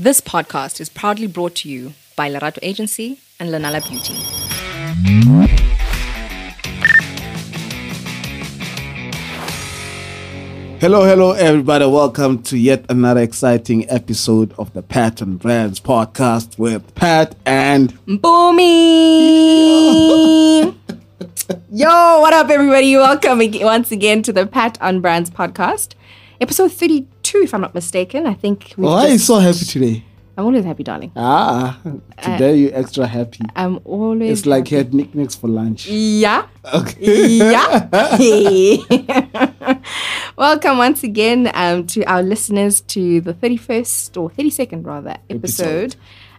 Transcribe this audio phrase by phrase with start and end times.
[0.00, 4.14] This podcast is proudly brought to you by Lerato Agency and Lanala Beauty.
[10.80, 11.84] Hello, hello, everybody.
[11.84, 17.92] Welcome to yet another exciting episode of the Pat on Brands podcast with Pat and
[18.06, 18.64] Boomy!
[21.70, 22.96] Yo, what up, everybody?
[22.96, 25.92] Welcome once again to the Pat on Brands podcast,
[26.40, 28.26] episode 32, if I'm not mistaken.
[28.26, 30.04] I think we Why are you so happy today?
[30.36, 31.12] I'm always happy, darling.
[31.16, 31.78] Ah,
[32.22, 33.44] today you're extra happy.
[33.54, 34.38] I'm always.
[34.38, 35.86] It's like you had NikNaks for lunch.
[35.86, 36.46] Yeah.
[36.72, 37.26] Okay.
[37.26, 37.88] yeah.
[40.36, 45.96] Welcome once again um, to our listeners to the 31st or 32nd rather episode,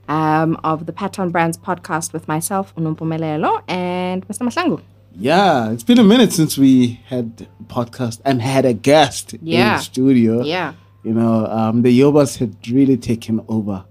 [0.09, 4.41] Um, of the Pat on Brands podcast with myself, Unumpumelelo, and Mr.
[4.47, 4.81] Maslangu.
[5.15, 9.39] Yeah, it's been a minute since we had a podcast and had a guest in
[9.43, 9.77] Yeah.
[9.77, 10.43] the studio.
[10.43, 10.73] Yeah.
[11.03, 13.83] You know, um, the Yobas had really taken over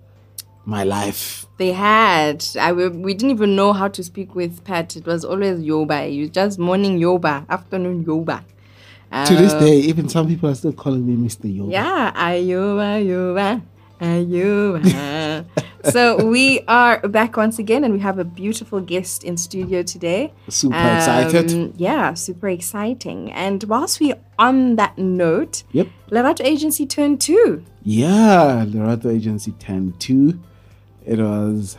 [0.64, 1.46] my life.
[1.58, 2.44] They had.
[2.58, 4.96] I, we, we didn't even know how to speak with Pat.
[4.96, 6.12] It was always Yoba.
[6.12, 8.42] You just morning Yoba, afternoon Yoba.
[9.26, 11.52] to this Uh, day, even some people are still calling me Mr.
[11.54, 11.72] Yoba.
[11.72, 13.62] Yeah, Ayuba, Ayuba,
[14.00, 15.44] Ayuba.
[15.84, 20.32] so we are back once again, and we have a beautiful guest in studio today.
[20.48, 21.52] Super excited.
[21.52, 23.32] Um, Yeah, super exciting.
[23.32, 25.88] And whilst we're on that note, Yep.
[26.10, 27.64] Lerato Agency turned two.
[27.82, 30.38] Yeah, Lerato Agency 10 2.
[31.06, 31.78] It was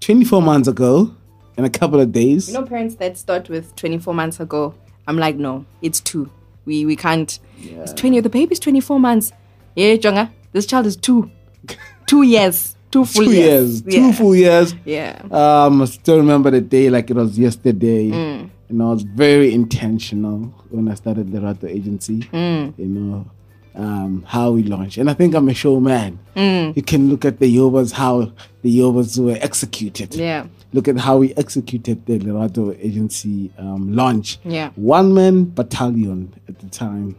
[0.00, 1.14] 24 months ago
[1.56, 2.48] in a couple of days.
[2.48, 4.74] You know, parents that start with 24 months ago,
[5.06, 6.30] I'm like, no, it's two.
[6.64, 7.38] We we can't.
[7.62, 8.20] It's 20.
[8.20, 9.32] The baby's 24 months.
[9.76, 11.30] Yeah, Jonga, this child is two.
[12.06, 12.76] two years.
[12.90, 13.82] Two full two years.
[13.82, 13.94] years.
[13.94, 14.74] Two full years.
[14.84, 15.20] Yeah.
[15.30, 18.10] Um, I still remember the day like it was yesterday.
[18.10, 18.50] Mm.
[18.68, 20.38] You know, I was very intentional
[20.70, 22.20] when I started the Lerato Agency.
[22.32, 22.78] Mm.
[22.78, 23.30] You know,
[23.76, 24.98] um, how we launched.
[24.98, 26.18] And I think I'm a showman.
[26.36, 26.76] Mm.
[26.76, 30.14] You can look at the Yobas, how the Yobas were executed.
[30.14, 30.46] Yeah.
[30.72, 34.38] Look at how we executed the Lerato Agency um, launch.
[34.44, 34.70] Yeah.
[34.76, 37.16] One man battalion at the time.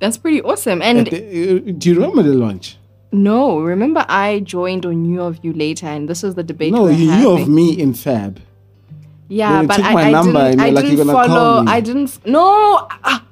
[0.00, 0.82] That's pretty awesome.
[0.82, 2.76] And the- uh, do you remember the launch?
[3.12, 6.72] No, remember I joined or knew of you later, and this was the debate.
[6.72, 8.40] No, you knew of me in Fab.
[9.28, 10.52] Yeah, you but took I, my I number didn't.
[10.52, 11.62] and I like, didn't "You're gonna call follow.
[11.62, 12.26] me." I didn't.
[12.26, 12.88] No.
[13.04, 13.24] Ah,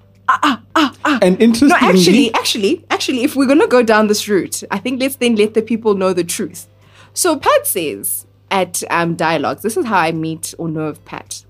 [1.23, 5.01] And interesting no, actually, actually, actually, if we're gonna go down this route, I think
[5.01, 6.69] let's then let the people know the truth.
[7.13, 11.45] So Pat says at um, Dialogues, this is how I meet or know of Pat.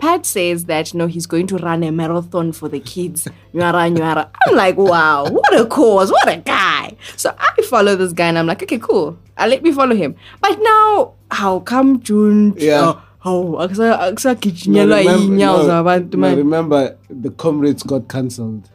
[0.00, 3.28] Pat says that no, he's going to run a marathon for the kids.
[3.54, 4.30] Nyara, nyara.
[4.46, 6.96] I'm like, wow, what a cause, what a guy.
[7.16, 9.18] So I follow this guy and I'm like, okay, cool.
[9.36, 10.16] Uh, let me follow him.
[10.40, 12.54] But now, how come June?
[12.56, 13.00] Yeah.
[13.22, 18.70] Oh, aksa aksa no, gijinyelwa remember, no, zabantu, remember the comrades got cancelled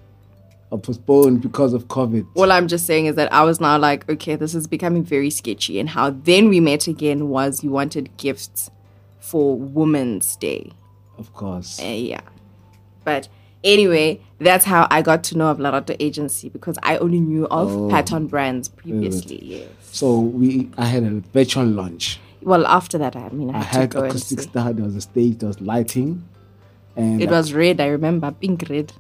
[0.70, 2.28] or postponed because of COVID.
[2.36, 5.32] all I'm just saying is that I was now like, okay, this is becoming very
[5.32, 5.80] sketchy.
[5.80, 8.70] And how then we met again was you wanted gifts
[9.20, 10.72] for Women's Day.
[11.18, 11.80] Of course.
[11.82, 12.22] Uh, yeah.
[13.04, 13.28] But
[13.64, 17.72] anyway, that's how I got to know of Lerato Agency because I only knew of
[17.72, 17.90] Oh.
[17.90, 19.40] Pat on Brands previously.
[19.44, 19.70] Yes.
[19.92, 22.20] So we, I had a virtual launch.
[22.42, 24.74] Well, after that, I mean, I I had, had to go acoustic star.
[24.74, 25.40] There was a stage.
[25.40, 26.28] There was lighting,
[26.96, 28.92] and It was red, I remember, pink red.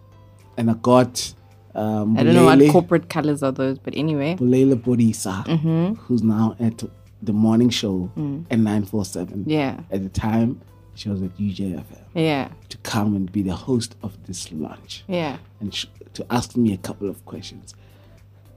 [0.57, 1.33] and I got
[1.75, 4.35] um, I don't know what corporate colors are those, but anyway.
[4.39, 5.93] Bulele Bodisa, Mm-hmm.
[5.95, 6.81] who's now at
[7.21, 8.09] the morning show
[8.49, 9.39] at nine four seven.
[9.45, 9.51] Mm.
[9.51, 9.79] Yeah.
[9.91, 10.61] At the time,
[10.95, 11.83] she was at UJFM
[12.15, 12.49] Yeah.
[12.69, 15.03] to come and be the host of this lunch.
[15.07, 15.37] Yeah.
[15.59, 17.75] and sh- to ask me a couple of questions.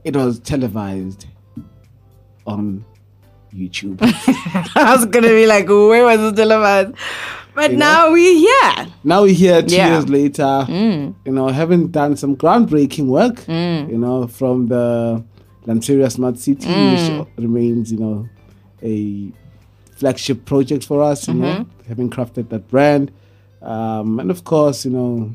[0.03, 1.25] It was televised
[2.47, 2.85] on
[3.53, 3.97] YouTube.
[4.75, 6.93] I was going to be like, where was it televised?
[7.55, 8.87] But now we're here.
[9.03, 9.89] now we're here two Yeah.
[9.89, 9.91] Mm.
[9.91, 10.65] years later,
[11.25, 15.23] you know, having done some groundbreaking work, you know, from the
[15.65, 17.19] Lanseria Smart City, Mm.
[17.19, 18.29] which remains, you know,
[18.81, 19.31] a
[19.97, 21.78] flagship project for us, you know, Mm-hmm.
[21.89, 23.11] Having crafted that brand.
[23.61, 25.31] Um, and of course, you know,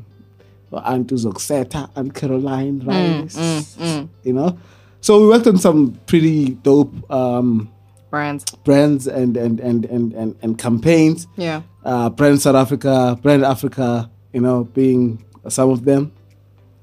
[0.73, 4.57] Aunt Zoxeta and Caroline Mm, Rice, you know.
[5.01, 7.71] So we worked on some pretty dope um,
[8.09, 8.43] Brands.
[8.63, 11.27] brands and and, and, and, and and campaigns.
[11.37, 11.61] Yeah.
[11.83, 16.11] Uh, brand South Africa, brand Africa, you know, being some of them.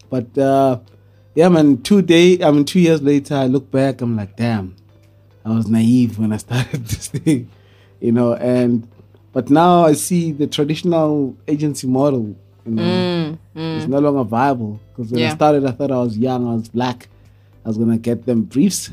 [0.08, 0.78] But uh,
[1.34, 4.76] yeah, man, two day, I mean, two years later, I look back, I'm like, damn,
[5.44, 7.50] I was naive when I started this thing,
[8.00, 8.86] you know, and
[9.32, 12.36] but now I see the traditional agency model,
[12.66, 13.38] you know,
[13.76, 16.54] is no longer viable because when I Mm, started, I thought I was young, I
[16.54, 17.08] was black,
[17.64, 18.90] I was gonna get them briefs,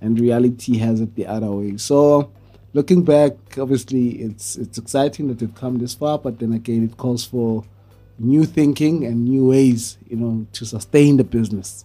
[0.00, 1.76] and reality has it the other way.
[1.76, 2.30] So,
[2.72, 6.96] looking back, obviously, it's it's exciting that we've come this far, but then again, it
[6.96, 7.64] calls for
[8.18, 11.84] new thinking and new ways, you know, to sustain the business,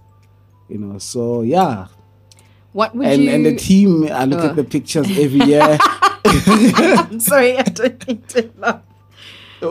[0.70, 0.98] you know.
[0.98, 1.88] So yeah,
[2.74, 3.30] What would and you?
[3.32, 4.08] and the team.
[4.12, 4.50] I look Oh.
[4.50, 5.78] at the pictures every year.
[6.48, 8.82] I'm sorry, I don't need to laugh.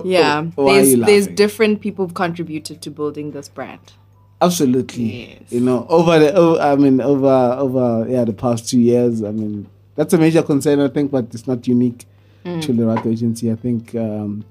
[0.05, 3.93] Yeah, Why are there's there's different people who've contributed to building this brand.
[4.40, 5.28] Absolutely.
[5.40, 5.52] Yes.
[5.52, 9.31] You know, over the, over, I mean, over, over, yeah, the past two years, I
[9.31, 12.06] mean, that's a major concern, I think, but it's not unique
[12.44, 12.61] Mm.
[12.61, 13.50] to Lerato Agency.
[13.50, 14.44] I think um,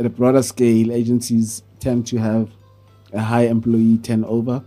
[0.00, 2.50] at a broader scale, agencies tend to have
[3.12, 4.64] a high employee turnover.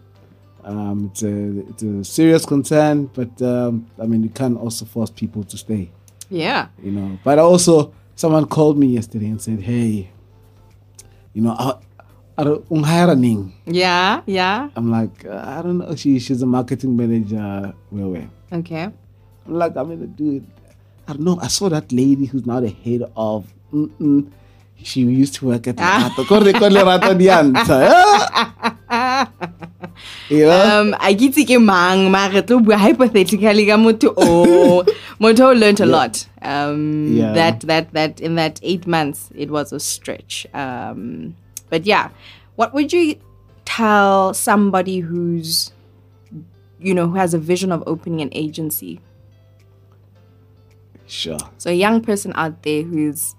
[0.64, 5.10] Um, it's a it's a serious concern, but um, I mean, you can't also force
[5.10, 5.92] people to stay.
[6.34, 6.68] Yeah.
[6.82, 10.10] You know, but also someone called me yesterday and said, "Hey,
[11.34, 11.80] you know, are,
[12.42, 14.22] are unhiring?" Yeah.
[14.26, 14.70] Yeah.
[14.76, 15.94] I'm like, uh, I don't know.
[15.96, 17.74] She she's a marketing manager.
[17.92, 18.30] Where where?
[18.52, 18.90] Okay.
[19.46, 20.44] I'm like, I'm gonna do it.
[21.08, 21.38] I don't know.
[21.40, 23.54] I saw that lady who's now the head of.
[23.72, 24.32] Mm-mm.
[24.82, 26.26] She used to work at Lerato.
[26.28, 27.78] Corre, corre, Lerato Dianta.
[28.90, 29.68] You
[30.32, 34.84] Um, I get ke mang, mara tlo bua hypothetically ka motho o
[35.20, 36.28] motho o learned a lot.
[36.42, 37.34] Um, Yeah.
[37.34, 40.46] that that that in that eight months it was a stretch.
[40.54, 41.36] Um,
[41.70, 42.10] but yeah,
[42.56, 43.16] what would you
[43.66, 45.72] tell somebody who's
[46.80, 49.00] you know who has a vision of opening an agency?
[51.08, 51.38] Sure.
[51.58, 53.36] So a young person out there who's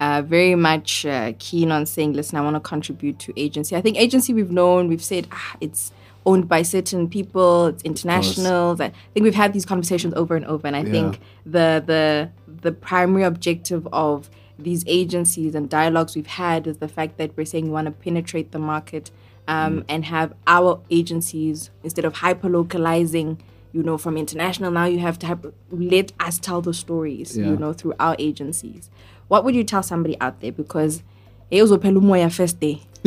[0.00, 3.80] uh, very much uh, keen on saying, "Listen, I want to contribute to agency." I
[3.80, 5.92] think agency we've known, we've said ah, it's
[6.26, 8.72] owned by certain people, it's international.
[8.82, 12.30] I think we've had these conversations over and over, and I think the the
[12.62, 14.28] the primary objective of
[14.58, 17.90] these agencies and dialogues we've had is the fact that we're saying we want to
[17.92, 19.10] penetrate the market
[19.48, 23.38] um, and have our agencies instead of hyper localizing
[23.72, 24.70] you know, from international.
[24.70, 27.48] Now you have to have, let us tell the stories, Yeah.
[27.50, 28.88] you know, through our agencies.
[29.28, 30.52] What would you tell somebody out there?
[30.52, 31.02] Because
[31.50, 31.70] it was
[32.02, 32.82] Moya first day.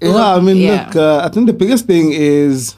[0.00, 0.86] Yeah, I mean, Yeah.
[0.86, 2.76] look, uh, I think the biggest thing is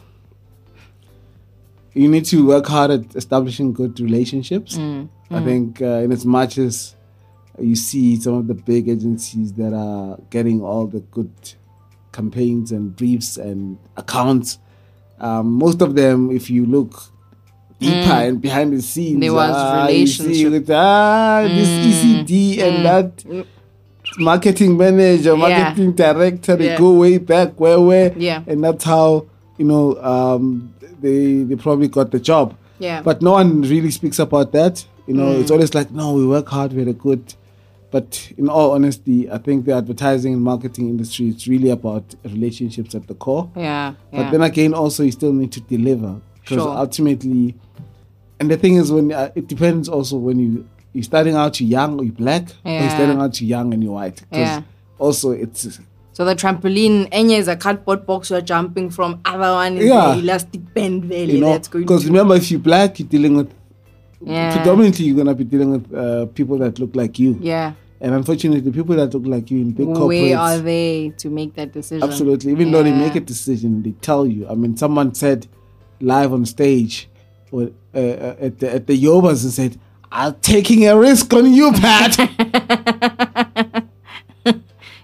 [1.93, 4.79] you need to work hard at establishing good relationships.
[4.79, 6.95] I think, uh, in as much as
[7.61, 11.31] you see some of the big agencies that are getting all the good
[12.13, 14.59] campaigns and briefs and accounts,
[15.21, 17.10] um, most of them, if you look
[17.81, 20.53] deeper and behind the scenes, There was ah, you see relationship.
[20.53, 23.13] with, ah, this ECD and that
[24.19, 25.49] marketing manager, Yeah.
[25.49, 26.79] marketing director, they Yeah.
[26.79, 28.43] go way back, where, where, Yeah.
[28.47, 29.25] and that's how
[29.59, 30.71] you know um,
[31.03, 32.55] they they probably got the job.
[32.79, 33.03] Yeah.
[33.03, 34.85] But no one really speaks about that.
[35.07, 35.41] You know, Mm.
[35.41, 37.35] it's always like, no, we work hard, we're good.
[37.91, 42.95] But in all honesty, I think the advertising and marketing industry is really about relationships
[42.95, 43.49] at the core.
[43.57, 43.95] yeah.
[44.13, 44.31] But yeah.
[44.31, 46.77] then again, also you still need to deliver because Sure.
[46.85, 47.55] ultimately,
[48.41, 51.69] and the thing is, when uh, it depends also when you you're starting out you're
[51.71, 54.17] young or you're black, or you're starting out you're young and you're white.
[54.29, 54.63] Because Yeah.
[54.99, 55.79] also it's
[56.13, 60.15] so the trampoline, Enya is a cardboard box you're jumping from, other one is Yeah.
[60.15, 63.37] the elastic band valley you know that's going because remember if you're black, you're dealing
[63.37, 63.53] with
[64.25, 64.57] Yeah.
[64.57, 67.39] predominantly you're gonna be dealing with uh, people that look like you.
[67.41, 67.73] Yeah.
[68.03, 71.29] And unfortunately, the people that look like you in big corporates, Where are they to
[71.29, 72.03] make that decision?
[72.03, 72.51] absolutely.
[72.53, 74.49] Even though they make a decision, they tell you.
[74.49, 75.47] I mean, someone said
[76.01, 77.10] live on stage
[77.53, 79.79] uh, uh, at the at the Yobas and said,
[80.11, 82.17] "I'm taking a risk on you, Pat."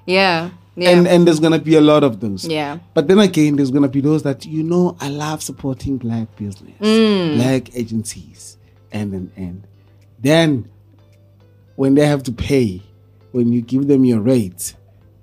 [0.07, 0.51] Yeah.
[0.77, 0.91] Yeah.
[0.91, 2.47] And and there's gonna be a lot of those.
[2.47, 2.79] yeah.
[2.95, 6.75] But then again, there's gonna be those that you know I love supporting black business,
[6.81, 7.37] Mm.
[7.37, 8.57] black agencies,
[8.93, 9.67] and and and
[10.21, 10.69] then
[11.77, 12.83] when they have to pay,
[13.33, 14.75] when you give them your rates,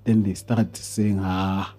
[0.04, 1.72] then they start saying, ah,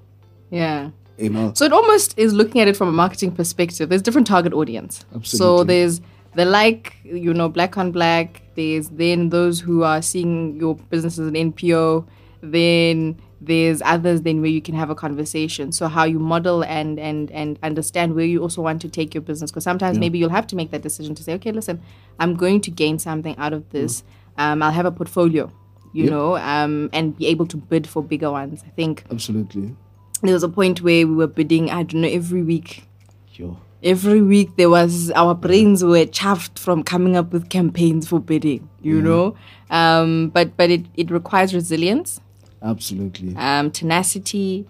[0.50, 0.90] Yeah.
[1.18, 3.90] You know, So it almost is looking at it from a marketing perspective.
[3.90, 5.06] There's different target audience.
[5.16, 5.38] Absolutely.
[5.38, 6.02] So there's
[6.36, 8.42] the like, you know, black on black.
[8.56, 12.06] There's then those who are seeing your business as an NPO.
[12.42, 15.72] Then there's others then where you can have a conversation.
[15.72, 19.22] So how you model and and and understand where you also want to take your
[19.22, 19.52] business.
[19.52, 21.82] Because sometimes maybe you'll have to make that decision to say, okay, listen,
[22.20, 24.04] I'm going to gain something out of this.
[24.38, 25.52] Um, I'll have a portfolio,
[25.94, 26.12] you Yep.
[26.12, 28.64] know, um, and be able to bid for bigger ones.
[28.66, 29.76] I think absolutely,
[30.22, 32.88] there was a point where we were bidding, I don't know, every week.
[33.32, 38.20] sure, Every week there was our brains were chaffed from coming up with campaigns for
[38.20, 39.36] bidding, you know.
[39.70, 42.20] Um, but but it, it requires resilience,
[42.64, 43.36] absolutely.
[43.36, 44.66] um, tenacity.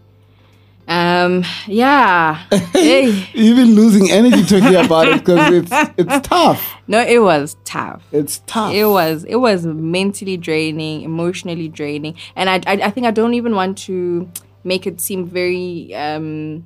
[0.87, 2.35] Um, yeah.
[2.73, 3.27] hey.
[3.33, 6.75] Even losing energy talking about it because it's it's tough.
[6.87, 8.03] No, it was tough.
[8.11, 8.73] It's tough.
[8.73, 13.33] It was it was mentally draining, emotionally draining, and I, I I think I don't
[13.33, 14.29] even want to
[14.65, 16.65] make it seem very um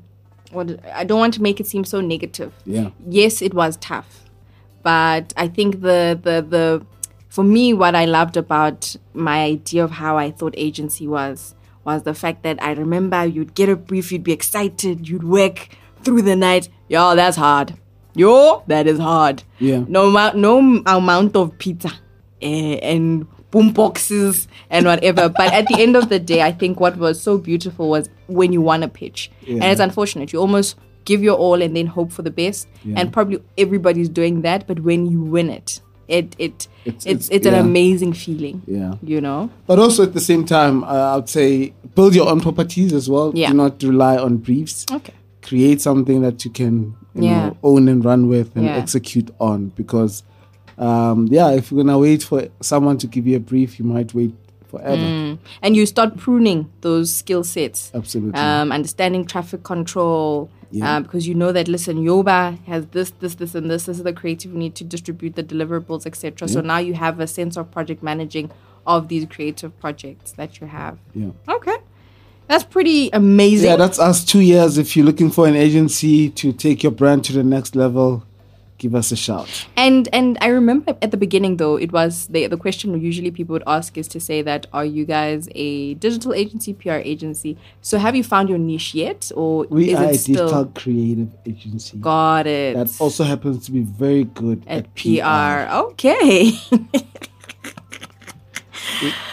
[0.51, 2.51] what I don't want to make it seem so negative.
[2.65, 4.24] yeah, Yes, it was tough,
[4.82, 6.86] but I think the the the
[7.27, 11.53] for me what I loved about my idea of how I thought agency was
[11.86, 15.70] was the fact that I remember you'd get a brief, you'd be excited, you'd work
[16.03, 16.70] through the night.
[16.88, 17.75] Yo, that's hard.
[18.15, 19.44] Yo, that is hard.
[19.60, 19.84] Yeah.
[19.88, 21.91] No, amount, no amount of pizza
[22.41, 25.29] eh, and boom boxes and whatever.
[25.29, 28.53] but at the end of the day, I think what was so beautiful was when
[28.53, 29.32] you won a pitch.
[29.48, 30.32] And it's unfortunate.
[30.34, 30.75] You almost
[31.06, 32.68] give your all and then hope for the best.
[32.84, 33.00] Yeah.
[33.00, 34.68] And probably everybody's doing that.
[34.68, 38.62] But when you win it, it it it's It's- it's, it's- an amazing feeling.
[38.68, 38.96] Yeah.
[39.01, 39.50] You know.
[39.65, 43.10] But also at the same time, uh, I would say build your own properties as
[43.10, 43.32] well.
[43.36, 43.50] Yeah.
[43.50, 44.86] Do not rely on briefs.
[44.91, 45.13] Okay.
[45.41, 47.48] Create something that you can you Yeah.
[47.48, 48.75] know, own and run with and Yeah.
[48.77, 49.72] execute on.
[49.75, 50.22] Because,
[50.79, 54.13] um, yeah, if you're gonna wait for someone to give you a brief, you might
[54.13, 54.33] wait
[54.69, 54.95] forever.
[55.01, 55.39] Mm.
[55.62, 57.91] And you start pruning those skill sets.
[57.93, 58.39] Absolutely.
[58.39, 60.98] um, understanding traffic control, Yeah.
[60.98, 63.86] uh, because you know that listen, Yoba has this, this, this, and this.
[63.86, 66.48] This is the creative we need to distribute the deliverables, etc.
[66.48, 68.51] So now you have a sense of project managing
[68.86, 70.98] of these creative projects that you have.
[71.15, 71.31] yeah.
[71.48, 71.75] Okay,
[72.48, 73.69] that's pretty amazing.
[73.69, 74.77] Yeah, that's us two years.
[74.77, 78.24] If you're looking for an agency to take your brand to the next level,
[78.79, 79.50] give us a shout.
[79.77, 83.53] and and I remember at the beginning though, it was the the question usually people
[83.53, 87.57] would ask is to say that are you guys a digital agency, PR agency?
[87.81, 90.65] So have you found your niche yet, or We is are it a still digital
[90.81, 92.75] creative agency got it?
[92.75, 95.69] that also happens to be very good at, at PR.
[95.91, 96.51] Okay.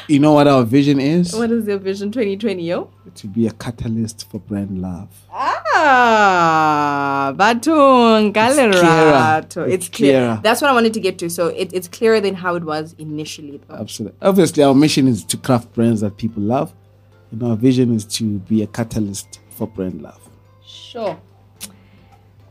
[0.08, 1.34] You know what our vision is?
[1.34, 2.90] what is your vision 2020, yo?
[3.16, 5.08] To be a catalyst for brand love.
[5.32, 9.38] Ah, Batung, clearer.
[9.42, 10.12] It's, It's clear.
[10.12, 10.40] clearer.
[10.42, 11.28] That's what I wanted to get to.
[11.30, 13.60] So it, it's clearer than how it was initially.
[13.66, 13.74] Though.
[13.74, 14.16] Absolutely.
[14.22, 16.72] Obviously, our mission is to craft brands that people love,
[17.32, 20.20] and our vision is to be a catalyst for brand love.
[20.64, 21.18] Sure.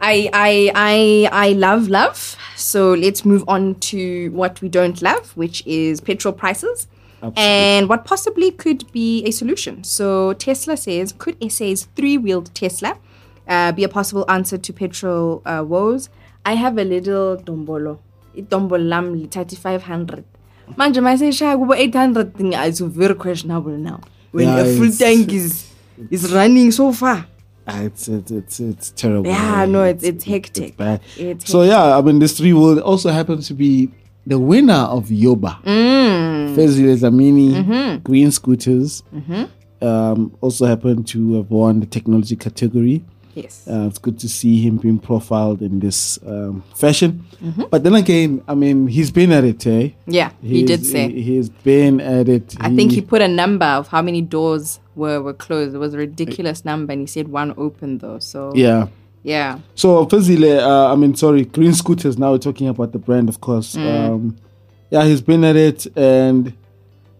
[0.02, 2.36] I I I I love love.
[2.58, 6.88] So let's move on to what we don't love, which is petrol prices.
[7.22, 7.44] Absolutely.
[7.44, 9.84] And what possibly could be a solution.
[9.84, 12.98] So Tesla says, could SA's three-wheeled Tesla
[13.48, 16.10] uh, be a possible answer to petrol uh, woes?
[16.46, 18.00] I have a little dombolo.
[18.36, 20.24] Dombolo lam lithathi 500.
[20.78, 24.02] Manje mayiseshaya kubo 800 thing is very questionable now.
[24.32, 25.72] When Yeah, a full tank is
[26.12, 27.28] is running so far.
[27.68, 29.28] Ah, it's, it's it's it's terrible.
[29.28, 30.78] Yeah, no, it's it's hectic.
[30.78, 31.02] bad.
[31.18, 33.90] It's So yeah, I mean, this three will also happens to be
[34.25, 35.62] the winner of Yoba.
[35.63, 36.55] Mm.
[36.55, 37.98] Fezile Dhlamini, Mm-hmm.
[38.03, 39.03] Green Scooters,
[39.82, 43.03] um, also happened to have won the technology category.
[43.34, 43.67] Yes.
[43.67, 47.25] Uh, it's good to see him being profiled in this um, fashion.
[47.44, 47.63] Mm-hmm.
[47.70, 49.89] But then again, I mean, he's been at it, eh?
[50.08, 51.12] yeah, he He's- did say.
[51.12, 52.55] he, he's been at it.
[52.62, 55.75] I think he put a number of how many doors were, were closed.
[55.75, 58.20] It was a ridiculous number, and he said one open though.
[58.20, 58.88] So Yeah.
[59.25, 62.15] Yeah, So Fezile, uh, I mean, sorry, Green Scooters.
[62.20, 63.75] Now we're talking about the brand, of course.
[63.75, 64.10] Mm.
[64.10, 64.38] Um,
[64.91, 66.53] yeah, he's been at it, and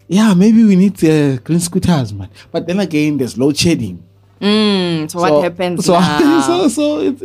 [0.06, 2.28] yeah, maybe we need uh, Green Scooters, man.
[2.52, 4.04] But then again, there's load shedding.
[4.40, 6.40] Mm, so, what happens So, now?
[6.46, 7.22] so, so, it's,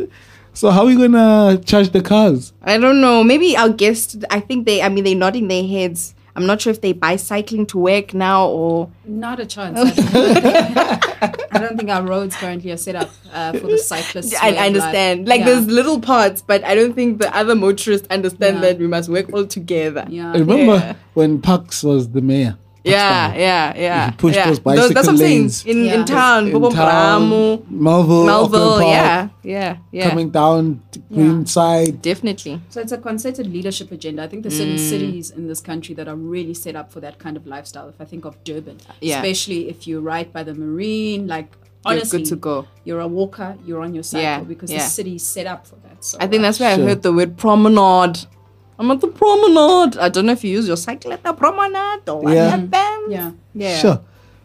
[0.52, 2.52] so how are we gonna charge the cars?
[2.60, 3.22] I don't know.
[3.22, 4.24] Maybe our guest.
[4.30, 4.82] I think they.
[4.82, 6.14] I mean, they're nodding their heads.
[6.34, 8.90] I'm not sure if they bicycling to work now or.
[9.04, 9.78] Not a chance.
[9.78, 9.90] I
[11.20, 14.34] don't, I don't think our roads currently are set up uh, for the cyclists.
[14.40, 15.28] I, I understand.
[15.28, 18.60] Like there's little parts, but I don't think the other motorists understand Yeah.
[18.62, 20.06] that we must work all together.
[20.08, 20.32] Yeah.
[20.32, 20.94] I remember Yeah.
[21.14, 22.56] when Parks was the mayor.
[22.84, 24.10] Yeah, yeah, yeah.
[24.10, 24.46] He pushed yeah.
[24.46, 25.40] those that's what I'm saying.
[25.42, 25.64] lanes.
[25.64, 25.94] In, Yeah.
[25.94, 30.08] in town, In town, Bramo, Melville, Melville, Park, yeah, yeah, yeah.
[30.08, 32.02] coming down to Greenside.
[32.02, 32.60] Definitely.
[32.70, 34.22] So it's a concerted leadership agenda.
[34.24, 37.18] I think there's certain cities in this country that are really set up for that
[37.18, 37.88] kind of lifestyle.
[37.88, 39.16] If I think of Durban, Yeah.
[39.18, 41.52] especially if you're right by the marine, like
[41.84, 42.66] You're honestly, good to go.
[42.84, 43.56] You're a walker.
[43.64, 44.78] You're on your cycle Yeah, because yeah.
[44.78, 46.04] the city's set up for that.
[46.04, 46.84] So I think uh, that's why Sure.
[46.84, 48.18] I heard the word promenade.
[48.78, 49.96] I'm at the promenade.
[49.98, 52.48] I don't know if you use your cycle at the promenade or what Yeah.
[52.50, 53.10] happens.
[53.10, 53.30] yeah.
[53.54, 53.78] Yeah.
[53.78, 54.00] Sure.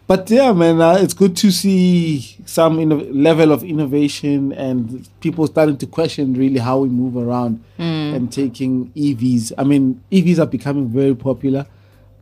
[0.06, 5.46] But yeah, man, uh, it's good to see some inno- level of innovation and people
[5.48, 8.14] starting to question really how we move around Hmm.
[8.16, 9.52] and taking EVs.
[9.58, 11.66] I mean, EVs are becoming very popular.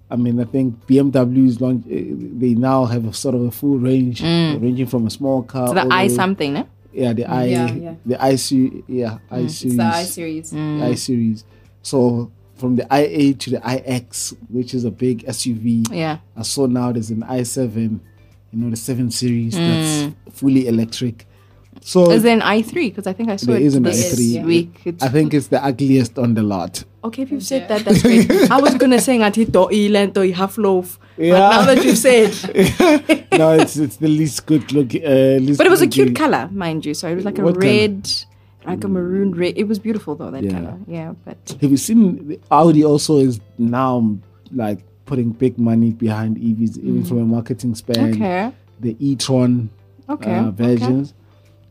[0.09, 1.83] I mean, I think BMW is launch.
[1.85, 1.95] uh,
[2.39, 5.67] They now have a sort of a full range, ranging from a small car.
[5.69, 5.77] Hmm.
[5.77, 6.65] So the I something, no?
[6.93, 7.93] Yeah, the I, Yeah, yeah.
[8.05, 10.51] the I series, yeah, I It's the I series.
[10.51, 10.81] Hmm.
[10.81, 11.43] I series.
[11.85, 15.85] So from the IA to the iX, which is a big SUV.
[15.93, 16.17] Yeah.
[16.35, 17.99] I saw now there's an i7,
[18.51, 21.27] you know, the 7 series that's fully electric.
[21.81, 22.73] So Is there an i3?
[22.73, 24.45] Because I think I saw There it is an this i3.
[24.45, 24.81] week.
[24.85, 26.83] It's, I think it's the ugliest on the lot.
[27.03, 27.67] okay, if you've said Yeah.
[27.77, 28.31] that, that's great.
[28.51, 30.97] I was going to say ngati to ilan to half loaf.
[31.17, 31.49] But Yeah.
[31.53, 32.31] now that you've said.
[33.37, 34.95] no, it's it's the least good look.
[34.95, 36.95] Uh, least But it was a looking- cute color, mind you.
[36.95, 37.69] So it was like a What color?
[38.65, 39.53] Red, like a maroon red.
[39.57, 40.51] It was beautiful though, that Yeah.
[40.59, 40.77] color.
[40.87, 44.17] Yeah, but Have you seen the Audi also is now
[44.53, 48.13] like putting big money behind EVs, even from a marketing span.
[48.13, 49.69] okay, The e-tron
[50.09, 51.13] okay, uh, versions.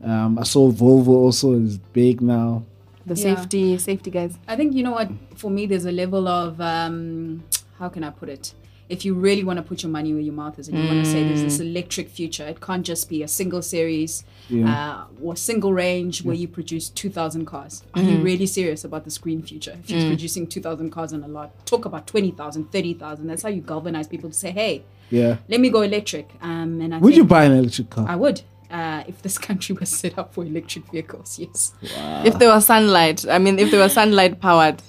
[0.03, 2.63] Um, I saw Volvo also is big now.
[3.05, 3.35] The Yeah.
[3.35, 4.37] safety, safety guys.
[4.47, 5.09] I think you know what.
[5.35, 7.43] For me, there's a level of um,
[7.79, 8.53] how can I put it?
[8.87, 11.03] If you really want to put your money where your mouth is, and you want
[11.03, 14.23] to say there's this electric future, it can't just be a single series
[14.53, 17.83] uh, or single range where you produce 2,000 cars.
[17.95, 19.75] Are you really serious about this green future?
[19.83, 23.27] If you're producing 2,000 cars on a lot, talk about 20,000, 30,000.
[23.27, 25.37] That's how you galvanize people to say, hey, Yeah.
[25.47, 26.29] let me go electric.
[26.41, 28.05] Um, and I Would you buy an electric car?
[28.07, 28.41] I would.
[28.69, 31.73] Uh, if this country was set up for electric vehicles, yes.
[32.23, 34.81] If there was sunlight, I mean, if there was sunlight powered,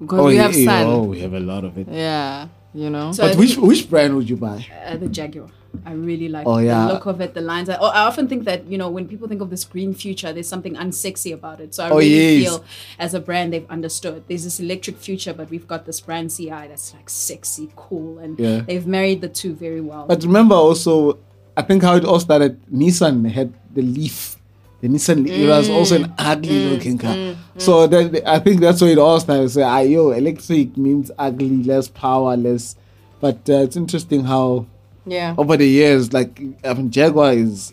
[0.00, 0.86] because we yeah, have yeah, sun.
[0.86, 1.88] Oh, we have a lot of it.
[1.88, 3.12] Yeah, you know.
[3.12, 4.66] So But which think- which brand would you buy?
[4.86, 5.48] uh, the Jaguar.
[5.84, 6.86] I really like Oh, yeah.
[6.86, 7.68] the look of it, the lines.
[7.68, 10.32] I, oh, I often think that you know when people think of this green future,
[10.32, 11.74] there's something unsexy about it.
[11.74, 12.48] So I Oh, really yes.
[12.50, 12.64] feel
[12.98, 14.22] as a brand they've understood.
[14.26, 18.38] There's this electric future, but we've got this brand CI that's like sexy, cool, and
[18.38, 18.60] Yeah.
[18.66, 20.06] they've married the two very well.
[20.08, 21.18] But remember also,
[21.56, 22.58] I think how it all started.
[22.72, 24.35] Nissan had the Leaf.
[24.80, 27.34] The Nissan it was also an ugly looking car.
[27.56, 29.48] So that, I think that's where it all started.
[29.48, 32.76] So, ah, yo, electric means ugly, less power, less.
[33.20, 34.66] But uh, it's interesting how
[35.06, 35.34] yeah.
[35.38, 37.72] over the years, like I mean, Jaguar is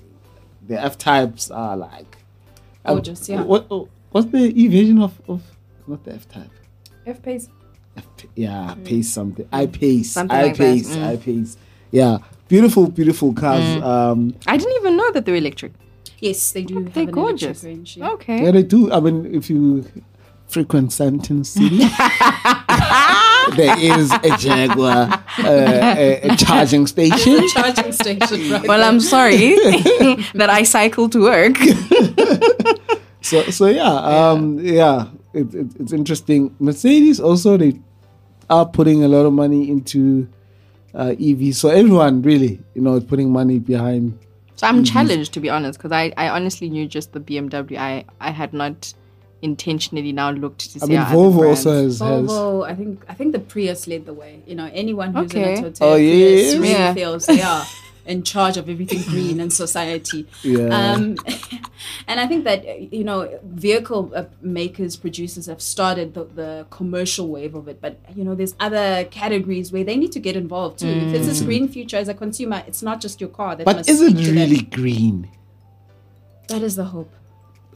[0.66, 2.18] the F types are like
[2.86, 3.42] um, Gorgeous, yeah.
[3.42, 5.42] What oh, what's the E version of of
[5.88, 6.50] not the F type?
[7.06, 7.50] F pace.
[8.36, 9.48] Yeah, pace something.
[9.52, 10.12] I pace.
[10.12, 10.96] Something I like pace.
[10.96, 11.04] mm.
[11.06, 11.58] I pace.
[11.92, 13.84] Yeah, beautiful, beautiful cars.
[13.84, 15.74] Um, I didn't even know that they were electric.
[16.24, 17.64] Yes, they do They're an gorgeous.
[17.64, 17.98] range.
[17.98, 18.12] yeah.
[18.16, 18.44] Okay.
[18.46, 18.92] yeah, they do.
[18.92, 19.84] I mean, if you
[20.48, 21.80] frequent Sandton City,
[23.58, 27.48] there is a Jaguar uh, a, a charging station.
[27.56, 28.52] Charging station.
[28.52, 28.88] Right Well, there.
[28.88, 29.56] I'm sorry
[30.40, 31.58] that I cycle to work.
[33.22, 37.80] so so yeah um yeah it, it, it's interesting mercedes also they
[38.50, 40.28] are putting a lot of money into
[40.94, 44.20] uh ev so everyone really you know is putting money behind
[44.56, 44.84] So I'm mm-hmm.
[44.84, 47.78] challenged to be honest, because I, I honestly knew just the BMW.
[47.78, 48.94] I, I had not
[49.42, 50.84] intentionally now looked to see.
[50.84, 51.68] i mean our other volvo brands.
[51.68, 54.42] also has, has Volvo, I think I think the Prius led the way.
[54.48, 55.58] You know, anyone who's Okay.
[55.58, 56.56] in a Toyota Oh, Prius yes.
[56.56, 56.94] really Yeah.
[56.94, 57.66] feels they are
[58.06, 60.28] in charge of everything green in society.
[60.42, 60.68] Yeah.
[60.68, 61.16] Um,
[62.08, 66.68] and I think that uh, you know, vehicle uh, makers, producers have started the, the
[66.70, 70.36] commercial wave of it, but you know, there's other categories where they need to get
[70.36, 70.88] involved too.
[70.88, 73.78] If it's this green future as a consumer, it's not just your car that but
[73.78, 74.36] must is it speak them.
[74.36, 75.30] really green
[76.48, 77.12] That is the hope.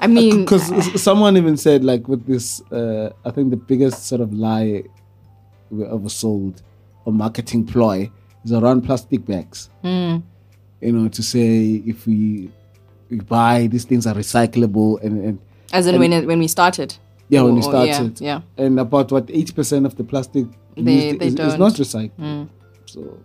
[0.00, 4.20] I mean, because someone even said like with this uh i think the biggest sort
[4.20, 4.84] of lie
[5.70, 6.62] we ever sold
[7.04, 8.10] or marketing ploy
[8.44, 10.16] is around plastic bags Hmm.
[10.80, 12.50] you know to say if we,
[13.10, 15.38] we buy these things are recyclable and, and
[15.72, 16.94] as in when it, when we started.
[17.30, 18.20] Yeah, when Or- we or- yeah, started.
[18.22, 18.40] yeah.
[18.56, 20.46] And about what eighty percent of the plastic
[20.76, 22.48] They- they is, is not recycled.
[22.86, 23.18] So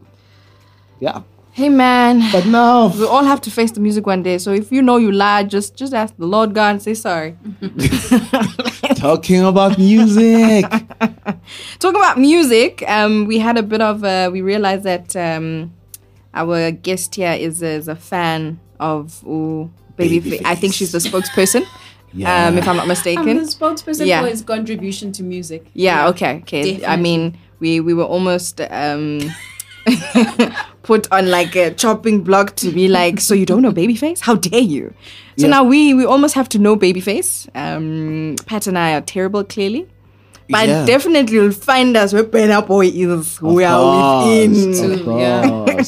[1.00, 1.22] yeah.
[1.56, 4.40] Hey man, But now we all have to face the music one day.
[4.40, 7.38] So if you know you lied, just just ask the Lord God and say sorry.
[8.96, 10.66] talking about music.
[11.80, 15.74] Talking about music, um, we had a bit of uh, we realized that um,
[16.34, 20.42] our guest here is a, is a fan of ooh, Babyface.
[20.46, 21.66] I think she's the spokesperson.
[22.16, 22.46] Yeah.
[22.46, 23.40] Um, if I'm not I'm the mistaken.
[23.40, 24.22] spokesperson Yeah.
[24.22, 25.66] for his contribution to music.
[25.74, 26.86] Yeah, okay, okay.
[26.86, 29.20] I mean, we we were almost um
[30.84, 34.20] put on like a chopping block to be like, so you don't know Babyface?
[34.20, 34.94] How dare you?
[35.38, 35.52] So Yeah.
[35.52, 37.48] now we we almost have to know Babyface.
[37.56, 39.88] Um, Pat and I are terrible, clearly.
[40.50, 40.86] But Yeah.
[40.86, 43.42] definitely you'll find us where Burna Boy is.
[43.42, 43.82] we are
[44.26, 44.52] within.
[44.92, 45.82] Of yeah.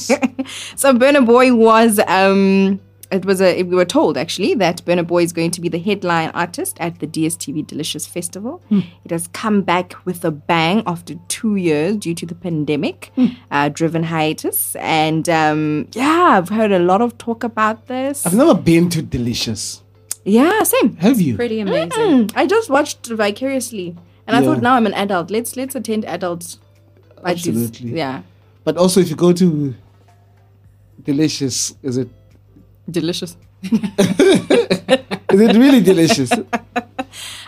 [0.75, 2.79] So Burna Boy was um
[3.15, 5.79] it was a we were told actually that Burna Boy is going to be the
[5.79, 8.61] headline artist at the DSTV Delicious Festival.
[9.05, 13.11] It has come back with a bang after two years due to the pandemic
[13.51, 14.75] uh, driven hiatus.
[14.77, 18.25] And um yeah, I've heard a lot of talk about this.
[18.25, 19.81] I've never been to Delicious.
[20.25, 20.95] yeah, same.
[20.97, 21.35] Have you?
[21.35, 21.89] Pretty amazing.
[21.91, 23.95] Mm, I just watched vicariously.
[24.27, 25.29] And I thought now I'm an adult.
[25.31, 26.59] Let's let's attend adults.
[27.23, 27.91] Absolutely.
[27.97, 28.23] Yeah.
[28.63, 29.75] But also if you go to
[31.03, 32.09] Delicious, is it
[32.89, 33.35] Delicious.
[33.63, 36.31] is it really delicious?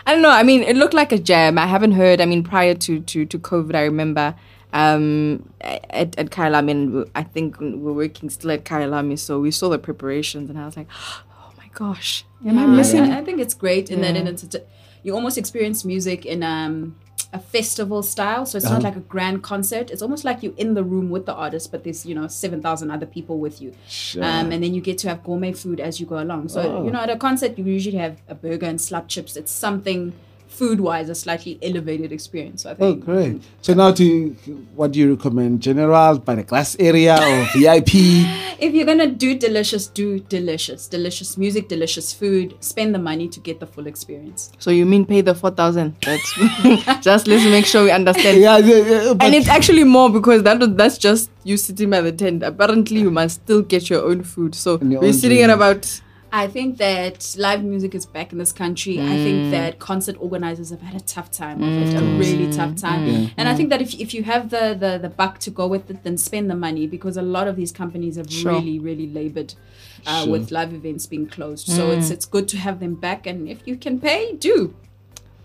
[0.06, 0.30] I don't know.
[0.30, 1.58] I mean, it looked like a jam.
[1.58, 2.20] I haven't heard.
[2.20, 4.34] I mean, prior to to, to COVID, I remember
[4.72, 9.40] um, at at Kyalami, I mean, I think we we're working still at Kyalami, so
[9.40, 13.00] we saw the preparations, and I was like, oh my gosh, am I missing?
[13.02, 14.22] I, I think it's great in that Yeah.
[14.22, 14.62] in it's a,
[15.02, 16.96] you almost experience music in um,
[17.32, 18.46] a festival style.
[18.46, 18.76] So it's Uh-huh.
[18.76, 19.90] not like a grand concert.
[19.90, 22.62] It's almost like you're in the room with the artist, but there's you know seven
[22.62, 24.24] thousand other people with you, Sure.
[24.24, 26.48] um, and then you get to have gourmet food as you go along.
[26.48, 26.84] So Oh.
[26.84, 29.36] you know at a concert you usually have a burger and slap chips.
[29.36, 30.14] It's something
[30.48, 32.66] food wise a slightly elevated experience.
[32.66, 33.02] I oh, think.
[33.02, 33.42] Oh, great.
[33.62, 34.30] So now to
[34.74, 35.60] what do you recommend?
[35.60, 37.94] General by the glass area or VIP?
[38.58, 42.56] if you're gonna do delicious, do delicious, delicious music, delicious food.
[42.60, 44.52] Spend the money to get the full experience.
[44.58, 45.96] So you mean pay the four thousand?
[46.02, 46.32] That's
[47.02, 48.40] just let's make sure we understand.
[48.40, 52.12] yeah, yeah, yeah, And it's actually more because that that's just you sitting by the
[52.12, 52.42] tent.
[52.42, 54.54] Apparently, you must still get your own food.
[54.54, 58.52] So we're own sitting at about I think that live music is back in this
[58.52, 59.00] country.
[59.00, 59.50] I think mm.
[59.52, 62.18] that concert organizers have had a tough time of it, a mm.
[62.18, 63.06] really tough time.
[63.06, 63.32] Mm.
[63.36, 65.90] And I think that if, if you have the, the, the buck to go with
[65.90, 68.52] it, then spend the money because a lot of these companies have Sure.
[68.52, 69.54] really, really labored
[70.06, 70.32] uh, Sure.
[70.32, 71.66] with live events being closed.
[71.66, 73.26] So it's it's good to have them back.
[73.26, 74.74] And if you can pay, do.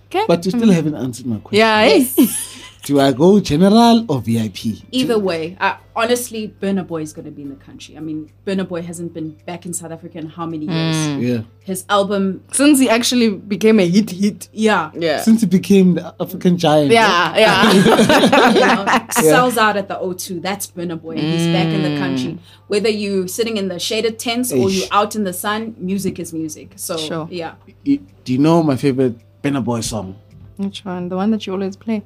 [0.07, 0.25] okay.
[0.27, 1.59] but you still haven't answered my question.
[1.59, 2.05] yeah, eh?
[2.83, 4.83] Do I go general or VIP?
[4.91, 7.95] Either way, uh, honestly, Burna Boy is going to be in the country.
[7.95, 11.23] I mean, Burna Boy hasn't been back in South Africa in how many years?
[11.23, 11.41] Yeah.
[11.61, 14.49] His album, since he actually became a hit, hit.
[14.51, 15.21] yeah, Yeah.
[15.21, 16.91] Since he became the African giant.
[16.91, 17.71] Yeah, yeah.
[18.53, 20.41] you know, sells out at the O2.
[20.41, 22.37] That's Burna Boy, and he's back in the country.
[22.67, 24.87] Whether you're sitting in the shaded tents or you Eish.
[24.91, 26.73] out in the sun, music is music.
[26.75, 27.27] So Sure.
[27.31, 30.17] yeah, Do you know my favorite Burna Boy song?
[30.57, 31.07] Which one?
[31.07, 32.03] The one that you always play?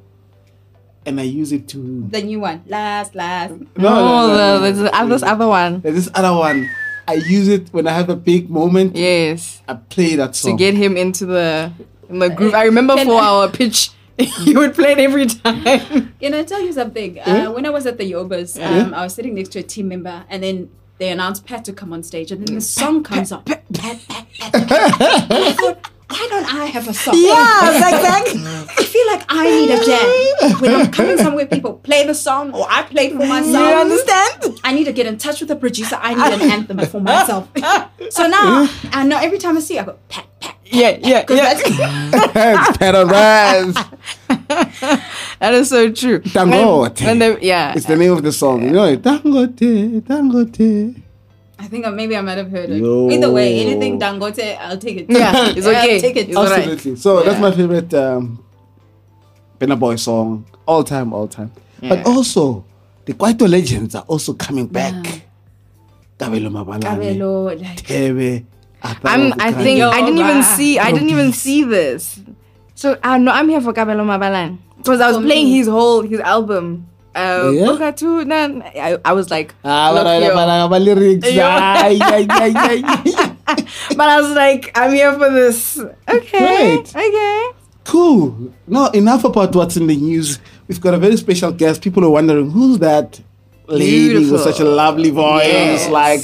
[1.08, 2.06] And I use it to.
[2.10, 3.54] the new one, last, last.
[3.78, 5.80] No, the, there's the, uh, this other one.
[5.80, 6.70] There's this other one.
[7.08, 8.98] I use it when I have a big moment.
[8.98, 9.62] Yes.
[9.70, 11.72] I play that song To get him into the
[12.10, 12.54] in the group.
[12.54, 13.92] I remember Can for I- our pitch,
[14.44, 16.14] you would play it every time.
[16.20, 17.20] Can I tell you something?
[17.22, 19.88] Uh, when I was at the Yobas, um, I was sitting next to a team
[19.88, 23.32] member, and then they announced Pat to come on stage, and then the song comes
[23.32, 23.46] up.
[23.46, 25.92] Pat, Pat, Pat, Pat.
[26.10, 27.16] And I thought, why don't I have a song?
[27.18, 28.42] Yeah, exactly.
[28.46, 30.62] I feel like I need a jam.
[30.62, 33.70] When I'm coming somewhere, people play the song, or I play for myself.
[33.70, 34.60] You understand?
[34.64, 35.98] I need to get in touch with the producer.
[36.00, 37.50] I need an anthem for myself.
[38.10, 40.56] so now, I know every time I see, it, I go pat pat.
[40.64, 41.54] pat Yeah, yeah, yeah.
[41.58, 43.74] it's Pat on Rise.
[45.40, 46.20] That is so true.
[46.22, 47.02] Dangote.
[47.02, 47.74] When, when they, yeah.
[47.76, 48.64] It's the name of the song.
[48.64, 51.04] You know, Dangote, Dangote.
[51.60, 52.82] I think I, maybe I might have heard it.
[52.82, 53.10] Yo.
[53.10, 55.06] Either way, anything Dangote, I'll take it.
[55.10, 56.00] Yeah, it's I'll okay.
[56.00, 56.28] take it.
[56.30, 56.60] It's all right.
[56.68, 56.96] Absolutely.
[56.98, 58.44] So that's my favorite um,
[59.60, 61.52] Burna Boy song, all time, all time.
[61.82, 62.64] But also,
[63.06, 64.94] the Kwaito legends are also coming back.
[66.20, 68.44] Kabelo Mabalane, Kabelo, like, Tebe,
[68.82, 69.34] I'm.
[69.34, 69.64] I Mofokate.
[69.64, 70.80] think I didn't even see.
[70.80, 72.20] I didn't even see this.
[72.74, 75.58] So I know I'm here for Kabelo Mabalane because I was For playing me.
[75.58, 76.88] his whole his album.
[77.18, 77.66] Uh, Yeah?
[77.68, 81.28] Bokatu, nan- I, I was like, Ah, lyrics.
[81.28, 82.82] Ay, ay, ay, ay,
[83.98, 85.80] but I was like, I'm here for this.
[86.08, 86.96] Okay, Great.
[86.96, 87.50] okay.
[87.86, 88.54] Cool.
[88.68, 90.40] No, enough about what's in the news.
[90.68, 91.82] We've got a very special guest.
[91.82, 93.20] People are wondering who's that
[93.68, 95.48] lady with such a lovely voice.
[95.48, 95.90] Yes.
[95.90, 96.22] Like,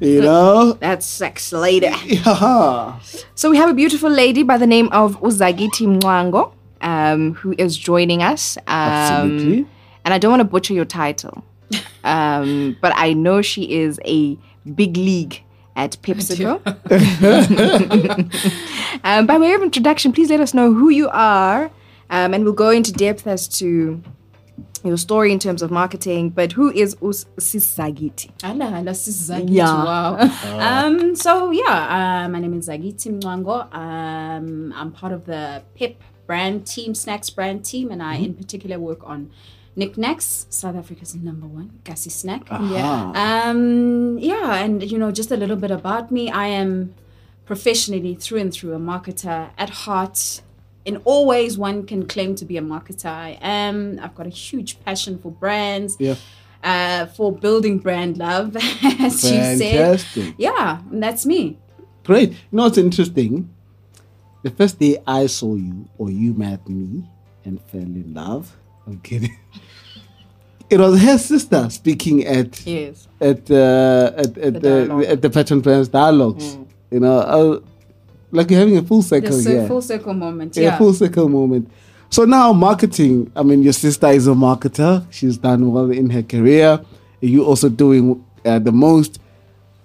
[0.00, 0.72] you know?
[0.80, 1.90] That's sex lady.
[2.06, 2.98] Yeah.
[3.34, 7.76] So we have a beautiful lady by the name of Uzagiti Mwango, um, who is
[7.76, 8.56] joining us.
[8.56, 9.66] Um, Absolutely.
[10.06, 11.44] And I don't want to butcher your title,
[12.04, 14.38] um, but I know she is a
[14.72, 15.42] big league
[15.74, 16.62] at PepsiCo.
[19.04, 21.72] um, by way of introduction, please let us know who you are,
[22.10, 24.00] um, and we'll go into depth as to
[24.84, 26.30] your story in terms of marketing.
[26.30, 28.30] But who is Usisagiti?
[28.44, 29.48] Ala, ala, sis Zagiti.
[29.48, 29.84] Yeah.
[29.84, 30.18] Wow.
[30.60, 33.74] um, so yeah, uh, my name is Zagiti Mwango.
[33.74, 38.78] Um, I'm part of the PEP brand team, snacks brand team, and I in particular
[38.78, 39.32] work on
[39.76, 42.48] NikNaks, South Africa's number one gassy snack.
[42.50, 43.12] Yeah.
[43.14, 46.30] Um, yeah, and you know, just a little bit about me.
[46.30, 46.94] I am
[47.44, 50.40] professionally through and through a marketer at heart.
[50.84, 53.06] In all ways, one can claim to be a marketer.
[53.10, 53.98] I am.
[54.02, 56.14] I've got a huge passion for brands, Yeah.
[56.64, 60.04] uh, for building brand love, as you said.
[60.38, 61.58] Yeah, and that's me.
[62.04, 62.30] Great.
[62.30, 63.50] You know what's interesting?
[64.42, 67.02] The first day I saw you or you met me
[67.44, 68.56] and fell in love.
[68.86, 69.36] I'm kidding.
[70.68, 73.06] It was her sister speaking at Yes.
[73.20, 75.04] at uh, at, at The the, dialogue.
[75.04, 76.58] at the Patron dialogues.
[76.90, 77.60] You know, uh,
[78.32, 79.66] like you're having a full circle The here.
[79.68, 80.56] full circle moment.
[80.56, 80.78] yeah, Yeah.
[80.78, 81.70] full circle moment.
[82.10, 83.30] So now marketing.
[83.36, 85.04] I mean, your sister is a marketer.
[85.10, 86.80] She's done well in her career.
[87.20, 89.20] You also doing uh, the most.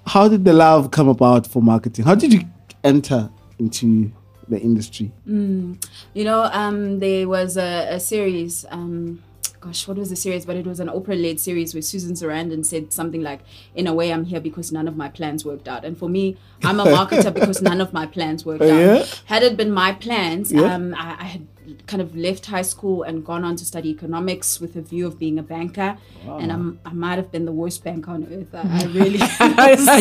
[0.07, 2.05] How did the love come about for marketing?
[2.05, 2.41] How did you
[2.83, 4.11] enter into
[4.51, 5.11] the industry?
[5.25, 8.65] You know, um, there was a, a series.
[8.69, 9.23] Um,
[9.59, 10.45] gosh, what was the series?
[10.45, 13.39] But it was an Oprah-led series where Susan Sarandon said something like,
[13.75, 16.37] "In a way, I'm here because none of my plans worked out." And for me,
[16.63, 19.23] I'm a marketer because none of my plans worked Oh, out.
[19.25, 20.73] Had it been my plans, Yeah.
[20.75, 21.47] um, I, I had
[21.87, 25.17] kind of left high school and gone on to study economics with a view of
[25.19, 25.97] being a banker.
[26.25, 28.53] And I'm, I might have been the worst banker on earth.
[28.53, 29.19] I, I really.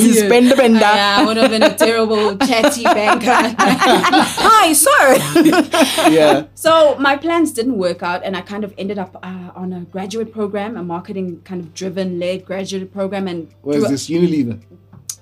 [0.06, 0.80] you spend the bender.
[0.80, 3.54] Yeah, I would have been a terrible chatty banker.
[3.58, 6.10] Hi, sir.
[6.10, 6.46] yeah.
[6.54, 9.80] So my plans didn't work out, and I kind of ended up uh, on a
[9.80, 13.28] graduate program, a marketing kind of driven led graduate program.
[13.28, 14.60] And Where's this Unilever?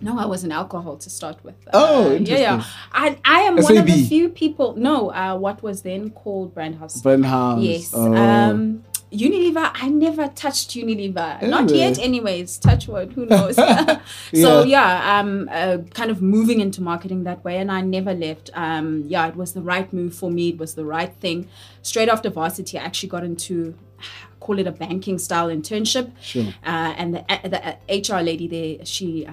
[0.01, 1.57] No, I was in alcohol to start with.
[1.73, 2.65] Oh, Uh, yeah, yeah.
[2.93, 4.75] I, I am one of the few people.
[4.77, 7.01] No, uh, what was then called Brand House.
[7.03, 7.63] Brand House.
[7.63, 7.91] Yes.
[7.93, 8.15] Oh.
[8.15, 11.43] Um, Unilever, I never touched Unilever.
[11.43, 12.59] Not yet, anyways.
[12.59, 13.57] Touch wood, who knows?
[14.35, 18.51] so, yeah, um, uh, kind of moving into marketing that way, and I never left.
[18.55, 20.51] Um, yeah, it was the right move for me.
[20.51, 21.49] It was the right thing.
[21.83, 23.75] Straight after varsity, I actually got into,
[24.41, 26.13] call it a banking style internship.
[26.21, 26.45] Sure.
[26.65, 29.27] Uh, and the, uh, the uh, HR lady there, she.
[29.27, 29.33] Uh,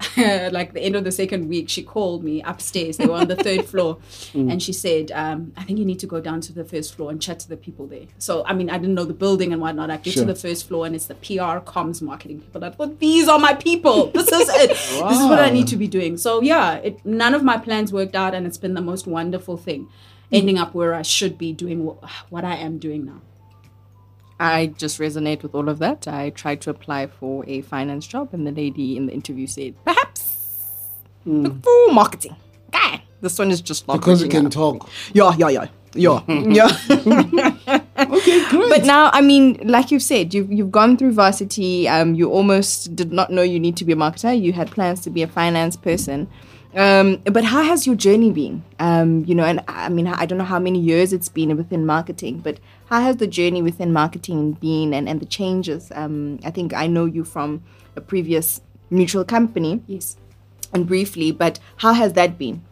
[0.16, 2.96] like the end of the second week, she called me upstairs.
[2.96, 3.98] They were on the third floor,
[4.34, 7.10] and she said, um, "I think you need to go down to the first floor
[7.10, 9.60] and chat to the people there." So, I mean, I didn't know the building and
[9.60, 9.90] whatnot.
[9.90, 10.24] I get Sure.
[10.24, 12.64] to the first floor, and it's the PR, comms, marketing people.
[12.64, 14.06] I thought, "These are my people.
[14.12, 14.68] This is it.
[14.70, 17.92] This is what I need to be doing." So, yeah, it, none of my plans
[17.92, 19.88] worked out, and it's been the most wonderful thing,
[20.30, 23.20] ending up where I should be doing wh- what I am doing now.
[24.40, 26.06] I just resonate with all of that.
[26.06, 29.74] I tried to apply for a finance job, and the lady in the interview said,
[29.84, 30.36] perhaps
[31.24, 32.36] look for marketing.
[32.74, 33.02] Okay.
[33.20, 34.52] This one is just not Because you can out.
[34.52, 34.88] talk.
[35.12, 35.66] Yeah, yeah, yeah.
[35.94, 36.68] Yeah, yeah.
[37.98, 38.68] Okay, great.
[38.70, 41.88] But now, I mean, like you've said, you've you've gone through varsity.
[41.88, 44.40] Um, you almost did not know you need to be a marketer.
[44.40, 46.28] You had plans to be a finance person.
[46.74, 48.62] Um, but how has your journey been?
[48.78, 51.86] Um, you know, and I mean, I don't know how many years it's been within
[51.86, 55.90] marketing, but how has the journey within marketing been, and and the changes?
[55.94, 57.62] Um, I think I know you from
[57.96, 60.16] a previous mutual company, Yes.
[60.72, 62.62] and briefly, but how has that been?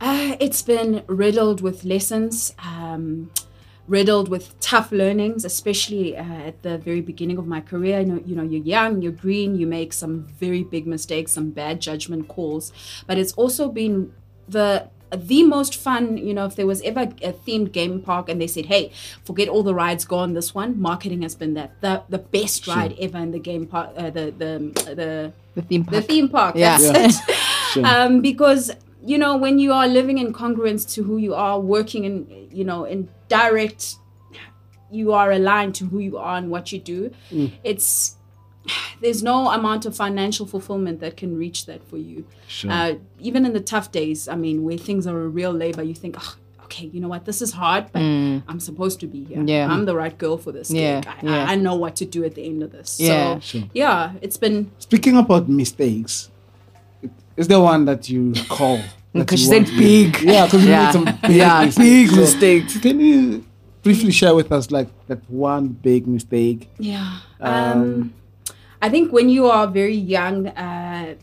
[0.00, 3.30] Uh, it's been riddled with lessons, um,
[3.96, 7.96] riddled with tough learnings, especially uh, at the very beginning of my career.
[8.00, 11.50] You know, you know, you're young, you're green, you make some very big mistakes, some
[11.62, 12.64] bad judgment calls.
[13.08, 13.96] But it's also been
[14.48, 14.88] the
[15.32, 16.04] the most fun.
[16.28, 18.82] You know, if there was ever a themed game park and they said, "Hey,
[19.28, 22.66] forget all the rides, go on this one," marketing has been that the the best
[22.66, 23.90] ride ever in the game park.
[23.96, 24.52] Uh, the the
[25.00, 25.10] the
[25.54, 25.94] The theme park.
[25.96, 26.54] the theme park.
[26.56, 26.78] Yeah.
[26.78, 27.06] That's Yeah.
[27.08, 27.14] it.
[27.72, 27.86] Sure.
[27.86, 28.64] Um, because
[29.04, 32.64] you know when you are living in congruence to who you are, working in you
[32.64, 33.96] know in direct,
[34.90, 37.10] you are aligned to who you are and what you do.
[37.30, 37.52] Mm.
[37.64, 38.16] It's
[39.02, 42.24] there's no amount of financial fulfillment that can reach that for you.
[42.46, 42.70] Sure.
[42.70, 45.94] Uh, even in the tough days, I mean, where things are a real labor, you
[45.94, 49.38] think, oh, okay, you know what, this is hard, but I'm supposed to be here.
[49.38, 49.48] Mm.
[49.48, 49.66] Yeah.
[49.72, 51.08] I'm the right girl for this Yeah, gig.
[51.10, 51.44] I, yeah.
[51.48, 53.00] I, I know what to do at the end of this.
[53.00, 53.34] Yeah.
[53.34, 53.68] So, Sure.
[53.74, 56.30] yeah, it's been Speaking about mistakes,
[57.36, 58.80] is the one that you call.
[59.14, 60.20] Because you she said big.
[60.22, 60.84] Yeah, because you Yeah.
[60.84, 61.76] made some big Yeah, mistakes.
[61.76, 62.78] big So, mistakes.
[62.78, 63.44] Can you
[63.82, 66.70] briefly share with us like that one big mistake?
[66.78, 67.18] Yeah.
[67.38, 68.12] Um, Um,
[68.80, 71.14] I think when you are very young, uh,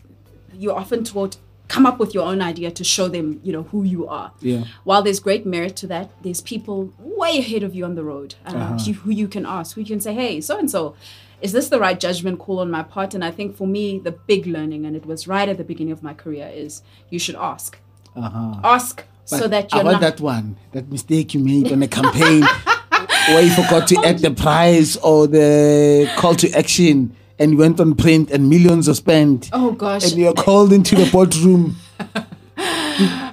[0.56, 3.84] you're often taught come up with your own idea to show them, you know, who
[3.84, 4.32] you are.
[4.40, 4.64] Yeah.
[4.84, 8.34] While there's great merit to that, there's people way ahead of you on the road
[8.46, 10.94] uh, you, who you can ask, who you can say, hey, so and so,
[11.40, 13.14] is this the right judgment call on my part?
[13.14, 15.92] And I think for me, the big learning, and it was right at the beginning
[15.92, 17.78] of my career, is you should ask.
[18.16, 18.60] Uh-huh.
[18.64, 20.00] Ask so that you're about not.
[20.00, 22.42] that one, that mistake you made on a campaign
[23.28, 27.80] where you forgot to add the price or the call to action and you went
[27.80, 29.48] on print and millions were spent.
[29.52, 31.76] oh gosh, And you're called into the boardroom.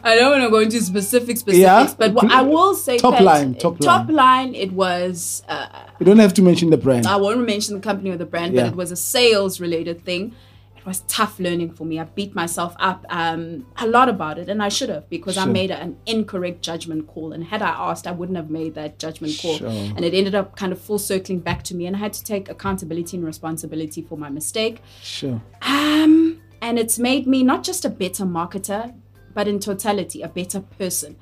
[0.04, 1.94] I don't want to go into specific specifics, Yeah?
[1.98, 4.56] but what I will say Top line, top line, top line.
[4.56, 5.44] it was.
[5.48, 5.68] Uh,
[6.00, 7.06] You don't have to mention the brand.
[7.08, 8.64] I won't mention the company or the brand, Yeah.
[8.64, 10.34] but it was a sales related thing.
[10.78, 12.00] It was tough learning for me.
[12.00, 15.44] I beat myself up um, a lot about it, and I should have because I
[15.46, 17.34] made an incorrect judgment call.
[17.34, 19.58] And had I asked, I wouldn't have made that judgment call.
[19.58, 19.68] Sure.
[19.68, 22.24] And it ended up kind of full circling back to me, and I had to
[22.24, 24.82] take accountability and responsibility for my mistake.
[25.04, 25.42] Sure.
[25.62, 28.94] Um, and it's made me not just a better marketer,
[29.38, 31.16] but in totality, a better person.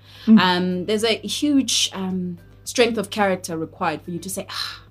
[0.45, 4.81] Um, there's a huge um, strength of character required for you to say, ah,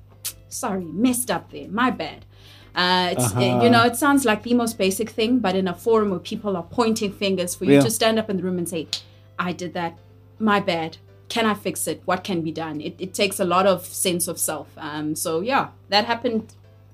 [0.51, 2.21] sorry, messed up there, my bad.
[2.83, 3.63] Uh, it's, Uh-huh.
[3.65, 6.53] You know, it sounds like the most basic thing, but in a forum where people
[6.55, 7.81] are pointing fingers, for you Yeah.
[7.89, 8.83] to stand up in the room and say,
[9.49, 9.93] I did that,
[10.39, 10.99] my bad.
[11.35, 12.03] Can I fix it?
[12.05, 12.77] What can be done?
[12.89, 14.69] It, it takes a lot of sense of self.
[14.77, 16.43] Um, so yeah, that happened.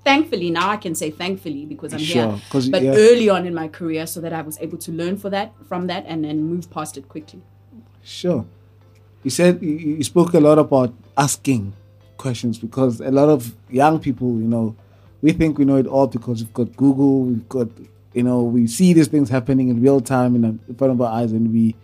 [0.03, 2.71] Thankfully, now I can say thankfully because I'm Sure, here.
[2.71, 2.93] But yeah.
[2.95, 5.87] early on in my career, so that I was able to learn for that from
[5.87, 7.41] that and then move past it quickly.
[8.03, 8.45] Sure.
[9.23, 11.73] You said you, spoke a lot about asking
[12.17, 14.75] questions because a lot of young people, you know,
[15.21, 17.67] we think we know it all because we've got Google, we've got,
[18.13, 21.13] you know, we see these things happening in real time in, in front of our
[21.13, 21.75] eyes and we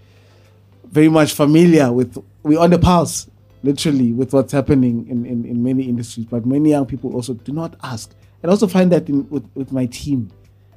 [0.85, 3.27] very much familiar with, we're on the pulse.
[3.67, 6.25] Literally with what's happening in, in, in many industries.
[6.25, 8.15] But many young people also do not ask.
[8.41, 10.31] And also find that in with, with my team.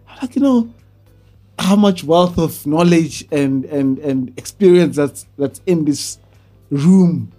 [0.09, 0.75] I'm like, you know,
[1.59, 6.19] how much wealth of knowledge and, and, and experience that's that's in this
[6.71, 7.31] room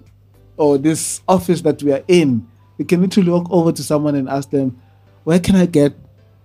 [0.57, 2.47] or this office that we are in.
[2.77, 4.79] We can literally walk over to someone and ask them,
[5.23, 5.93] where can I get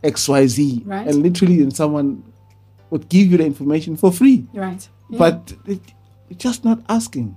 [0.02, 0.82] XYZ?
[0.84, 1.06] Right.
[1.06, 2.24] And literally and someone
[2.90, 4.46] would give you the information for free.
[4.52, 4.88] Right.
[5.10, 5.18] Yeah.
[5.18, 5.80] But it,
[6.36, 7.36] just not asking.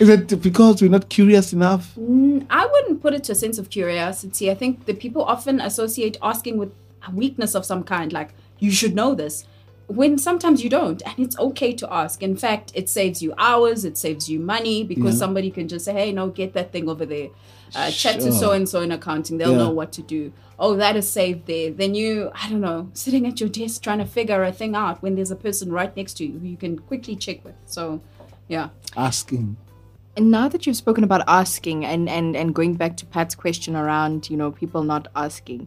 [0.00, 1.94] Is it because we're not curious enough?
[1.96, 4.50] Mm, I wouldn't put it to a sense of curiosity.
[4.50, 6.72] I think that people often associate asking with
[7.06, 9.44] a weakness of some kind, like you should know this,
[9.88, 12.22] when sometimes you don't, and it's okay to ask.
[12.22, 15.18] In fact, it saves you hours, it saves you money because Yeah.
[15.18, 17.28] somebody can just say, "Hey, no, get that thing over there."
[17.74, 19.58] Uh, Chat to so and so in accounting; they'll Yeah.
[19.64, 20.32] know what to do.
[20.58, 21.70] Oh, that is saved there.
[21.72, 25.02] Then you, I don't know, sitting at your desk trying to figure a thing out
[25.02, 27.54] when there's a person right next to you who you can quickly check with.
[27.66, 28.00] So,
[28.48, 28.68] yeah.
[28.96, 29.56] Asking.
[30.20, 33.74] And now that you've spoken about asking and, and, and going back to Pat's question
[33.74, 35.66] around, you know, people not asking,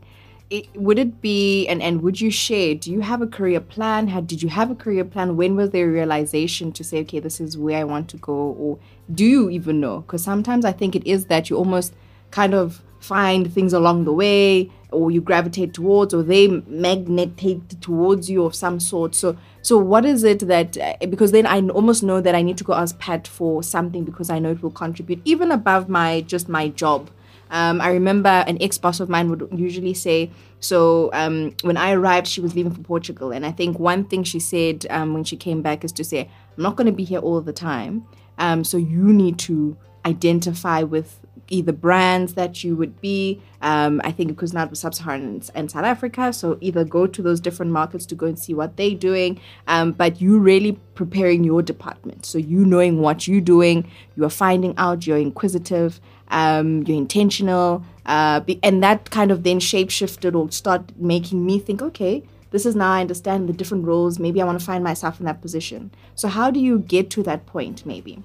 [0.51, 4.09] it, would it be, and, and would you share, do you have a career plan?
[4.09, 5.37] Had, did you have a career plan?
[5.37, 8.31] When was there a realization to say, okay, this is where I want to go?
[8.31, 8.77] Or
[9.11, 10.01] do you even know?
[10.01, 11.95] Because sometimes I think it is that you almost
[12.29, 18.29] kind of find things along the way or you gravitate towards or they magnetate towards
[18.29, 22.03] you of some sort so so what is it that uh, because then i almost
[22.03, 24.77] know that i need to go ask pat for something because i know it will
[24.83, 27.09] contribute even above my just my job
[27.53, 31.91] um, I remember an ex boss of mine would usually say, so um, when I
[31.91, 33.31] arrived, she was leaving for Portugal.
[33.31, 36.21] And I think one thing she said um, when she came back is to say,
[36.57, 38.07] I'm not going to be here all the time.
[38.39, 43.41] Um, so you need to identify with either brands that you would be.
[43.61, 47.21] Um, I think because now it was Sub-Saharan and, South Africa, so either go to
[47.21, 49.39] those different markets to go and see what they're doing.
[49.67, 54.29] Um, but you really preparing your department, so you knowing what you're doing, you are
[54.29, 59.89] finding out, you're inquisitive, um, you're intentional, uh, be, and that kind of then shape
[59.89, 62.23] shifted or start making me think, okay.
[62.51, 64.19] This is now I understand the different roles.
[64.19, 65.89] Maybe I want to find myself in that position.
[66.13, 68.21] So, how do you get to that point, maybe?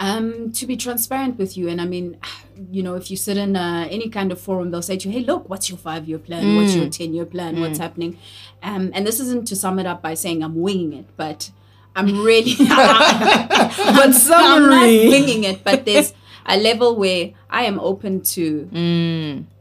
[0.00, 2.18] Um, to be transparent with you, and I mean,
[2.70, 5.14] you know, if you sit in uh, any kind of forum, they'll say to you,
[5.18, 6.54] "Hey, look, what's your five-year plan?
[6.56, 7.60] What's your ten-year plan?
[7.60, 8.16] What's happening?"
[8.62, 11.50] Um, and this isn't to sum it up by saying I'm winging it, but
[11.96, 15.64] I'm really, But summary, I'm not winging it.
[15.64, 16.14] But there's
[16.46, 18.68] a level where I am open to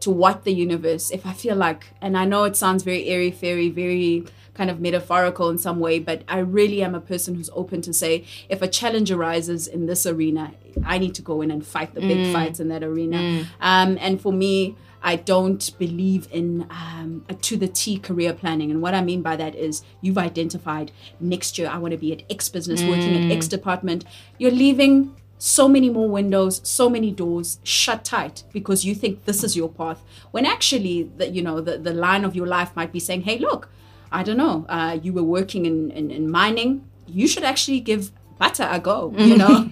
[0.02, 1.10] to what the universe.
[1.12, 4.24] If I feel like, and I know it sounds very airy fairy, very
[4.58, 7.94] kind of metaphorical in some way, but I really am a person who's open to
[7.94, 11.94] say, if a challenge arises in this arena, I need to go in and fight
[11.94, 13.46] the big fights in that arena.
[13.62, 18.72] Um, and for me, I don't believe in um, a to the T career planning.
[18.72, 22.12] And what I mean by that is you've identified next year, I want to be
[22.12, 24.06] at X business, working at X department.
[24.40, 29.44] You're leaving so many more windows, so many doors shut tight because you think this
[29.44, 30.04] is your path.
[30.32, 33.38] When actually, the, you know, the, the line of your life might be saying, hey,
[33.38, 33.70] look,
[34.12, 36.88] I don't know, uh, you were working in, in, in mining.
[37.08, 39.68] You should actually give butter a go, you know?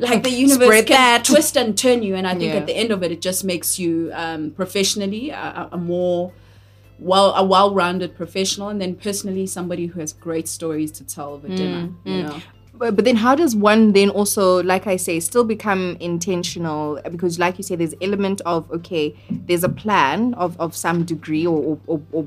[0.00, 1.24] like the universe Spread can that.
[1.24, 2.14] twist and turn you.
[2.14, 2.60] And I think Yeah.
[2.60, 6.32] at the end of it, it just makes you um, professionally a, a- more
[7.00, 11.46] well a well-rounded professional and then personally somebody who has great stories to tell over
[11.46, 12.40] dinner you know
[12.74, 17.38] but, but then how does one then also like i say still become intentional because
[17.38, 21.58] like you say there's element of okay there's a plan of, of some degree or,
[21.60, 22.26] or, or, or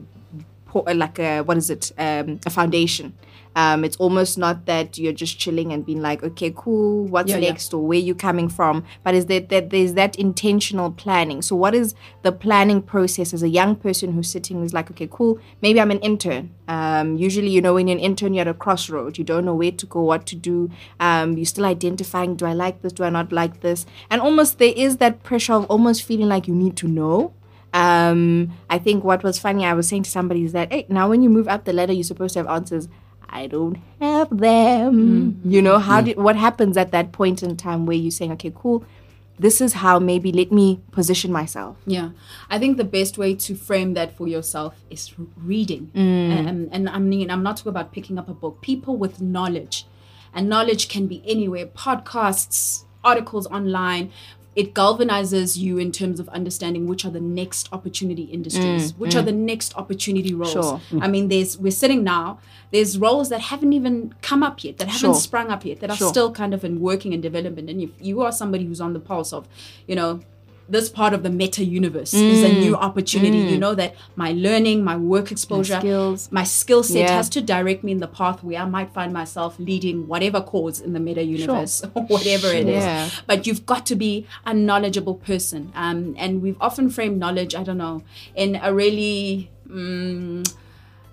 [0.71, 1.91] po- like a what is it?
[1.97, 3.13] Um, a foundation.
[3.53, 7.35] Um, it's almost not that you're just chilling and being like okay cool what's Yeah,
[7.39, 7.49] yeah.
[7.49, 8.85] next or where you coming from?
[9.03, 11.41] But is that, that there's that intentional planning.
[11.41, 15.09] So what is the planning process as a young person who's sitting who's like okay
[15.11, 16.43] cool maybe i'm an intern.
[16.69, 19.17] Um, usually you know when you're an intern you're at a crossroad.
[19.17, 20.69] You don't know where to go what to do.
[21.01, 23.85] Um, you're still identifying do i like this do i not like this?
[24.09, 27.33] And almost there is that pressure of almost feeling like you need to know
[27.73, 31.09] um, I think what was funny, I was saying to somebody is that, hey, now
[31.09, 32.87] when you move up the ladder, you're supposed to have answers.
[33.29, 35.41] I don't have them.
[35.45, 38.51] You know, how did what happens at that point in time where you're saying, okay,
[38.53, 38.83] cool,
[39.39, 41.77] this is how maybe let me position myself.
[41.85, 42.09] Yeah,
[42.49, 45.91] I think the best way to frame that for yourself is reading.
[45.95, 46.47] Mm.
[46.47, 48.61] Um, and I mean, I'm not talking about picking up a book.
[48.61, 49.87] People with knowledge,
[50.33, 54.11] and knowledge can be anywhere podcasts, articles online.
[54.53, 59.21] It galvanizes you in terms of understanding which are the next opportunity industries, which are
[59.21, 60.53] the next opportunity roles.
[60.55, 60.99] Mm, Sure.
[61.01, 62.37] I mean, there's we're sitting now.
[62.71, 65.13] There's roles that haven't even come up yet, that haven't Sure.
[65.15, 66.09] sprung up yet, that are Sure.
[66.09, 67.69] still kind of in working and development.
[67.69, 69.47] And if you are somebody who's on the pulse of,
[69.87, 70.19] you know,
[70.71, 73.39] this part of the meta universe is a new opportunity.
[73.51, 76.29] You know that my learning, my work exposure, skills.
[76.31, 77.11] my skill set Yeah.
[77.17, 80.79] has to direct me in the path where I might find myself leading whatever cause
[80.79, 82.83] in the meta universe, or whatever it is.
[82.83, 83.09] Yeah.
[83.27, 85.71] But you've got to be a knowledgeable person.
[85.75, 88.03] Um, and we've often framed knowledge, I don't know,
[88.35, 90.49] in a really, mm,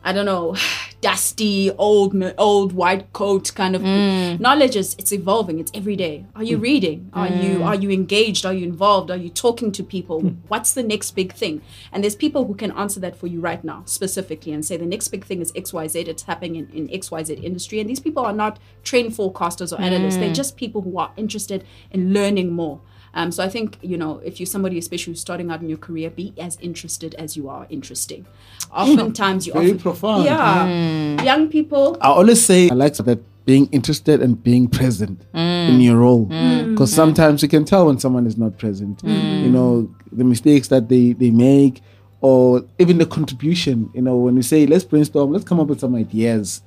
[0.08, 0.56] I don't know,
[1.02, 4.40] dusty, old, old white coat kind of mm.
[4.40, 4.74] knowledge.
[4.74, 5.58] Is it's evolving.
[5.58, 6.24] It's every day.
[6.34, 6.62] Are you mm.
[6.62, 7.10] reading?
[7.12, 7.66] Are you mm.
[7.66, 8.46] are you engaged?
[8.46, 9.10] Are you involved?
[9.10, 10.20] Are you talking to people?
[10.20, 10.28] Hmm.
[10.48, 11.60] What's the next big thing?
[11.92, 14.86] And there's people who can answer that for you right now, specifically, and say the
[14.86, 16.00] next big thing is X Y Z.
[16.00, 19.76] It's happening in, in X Y Z industry, and these people are not trained forecasters
[19.76, 20.16] or analysts.
[20.16, 22.80] They're just people who are interested in learning more.
[23.14, 25.78] Um, so I think you know if you're somebody especially who's starting out in your
[25.78, 28.26] career, be as interested as you are interesting.
[28.70, 28.78] Hmm.
[28.80, 30.24] Oftentimes you are Very often, profound.
[30.24, 31.24] yeah, hmm.
[31.24, 31.96] young people.
[32.00, 35.38] I always say I like that being interested and being present hmm.
[35.38, 36.26] in your role
[36.70, 39.02] because sometimes you can tell when someone is not present.
[39.02, 41.80] You know the mistakes that they they make,
[42.20, 43.90] or even the contribution.
[43.94, 46.62] You know when you say let's brainstorm, let's come up with some ideas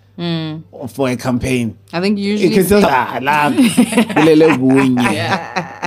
[0.90, 1.78] for a campaign.
[1.94, 2.86] I think You usually can tell.
[2.86, 5.81] "Ah, la, bulele bunye."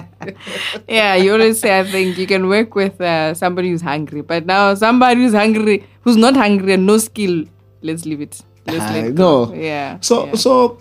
[0.88, 4.46] Yeah, you always say I think you can work with uh, somebody who's hungry, but
[4.46, 7.44] now somebody who's hungry, who's not hungry and no skill,
[7.82, 8.40] let's leave it.
[8.66, 9.46] Let's I let know.
[9.46, 9.54] go.
[9.54, 9.98] Yeah.
[10.00, 10.34] So yeah.
[10.34, 10.78] so,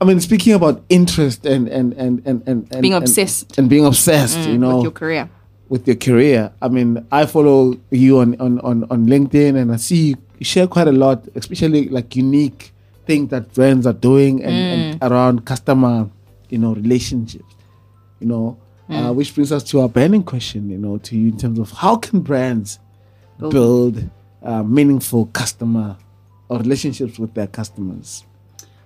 [0.00, 3.58] I mean, speaking about interest and and and and and, and Being obsessed.
[3.58, 5.30] and, being obsessed, you know, with your career.
[5.68, 6.52] with your career.
[6.62, 10.66] I mean, I follow you on, on, on, on LinkedIn and I see you share
[10.68, 12.72] quite a lot, especially like unique
[13.06, 16.08] things that brands are doing and, and around customer,
[16.48, 17.54] you know, relationships,
[18.20, 18.56] you know,
[18.88, 21.70] uh, which brings us to our burning question, you know, to you in terms of
[21.72, 22.78] how can brands
[23.38, 24.08] build,
[24.42, 25.96] uh, meaningful customer
[26.48, 28.24] or relationships with their customers?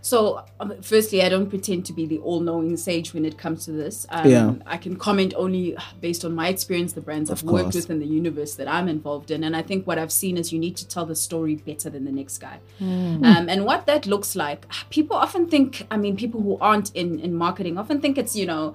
[0.05, 3.71] So, um, firstly, I don't pretend to be the all-knowing sage when it comes to
[3.71, 4.05] this.
[4.11, 4.55] Um, Yeah.
[4.67, 8.03] I can comment only based on my experience, the brands Of I've worked with, and
[8.03, 9.45] the universe that I'm involved in.
[9.45, 12.05] And I think what I've seen is you need to tell the story better than
[12.05, 12.59] the next guy.
[12.81, 15.87] Um, and what that looks like, people often think.
[15.89, 18.75] I mean, people who aren't in in marketing often think it's you know.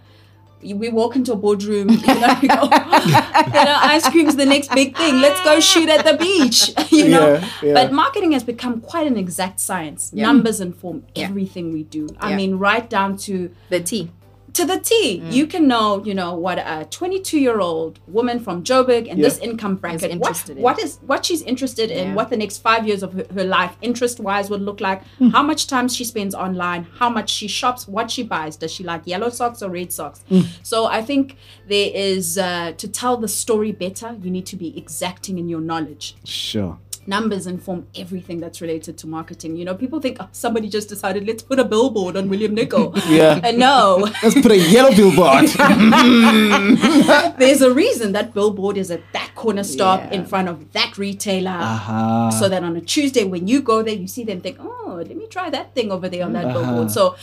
[0.61, 4.71] We walk into a boardroom, you know, you know, you know, ice cream's the next
[4.71, 5.21] big thing.
[5.21, 7.33] Let's go shoot at the beach, you know.
[7.33, 7.73] Yeah, yeah.
[7.73, 10.11] But marketing has become quite an exact science.
[10.13, 12.07] Numbers inform everything we do.
[12.19, 14.11] I mean, right down to The T.
[14.57, 15.21] to the T.
[15.23, 15.31] Mm.
[15.31, 19.27] You can know, you know, what a 22 year old woman from Joburg and Yeah.
[19.27, 20.63] this income bracket, what, interested in.
[20.63, 22.13] what is what she's interested in, Yeah.
[22.15, 25.29] what the next five years of her, her life, interest wise, would look like, Hmm.
[25.29, 28.55] how much time she spends online, how much she shops, what she buys.
[28.57, 30.19] Does she like yellow socks or red socks?
[30.29, 30.41] Hmm.
[30.63, 31.35] So I think
[31.67, 34.09] there is uh, to tell the story better.
[34.23, 36.77] You need to be exacting in your knowledge Sure.
[37.07, 39.55] Numbers inform everything that's related to marketing.
[39.55, 42.93] You know, people think oh, somebody just decided let's put a billboard on William Nicol.
[43.07, 43.39] Yeah.
[43.43, 45.45] And no, Let's put a yellow billboard.
[47.39, 50.13] there's a reason that billboard is at that corner stop Yeah.
[50.19, 51.51] in front of that retailer.
[51.51, 52.29] Aha.
[52.31, 55.15] So that on a Tuesday when you go there, you see them think, oh, let
[55.15, 56.59] me try that thing over there on that Uh-huh.
[56.65, 56.91] billboard.
[56.91, 57.15] So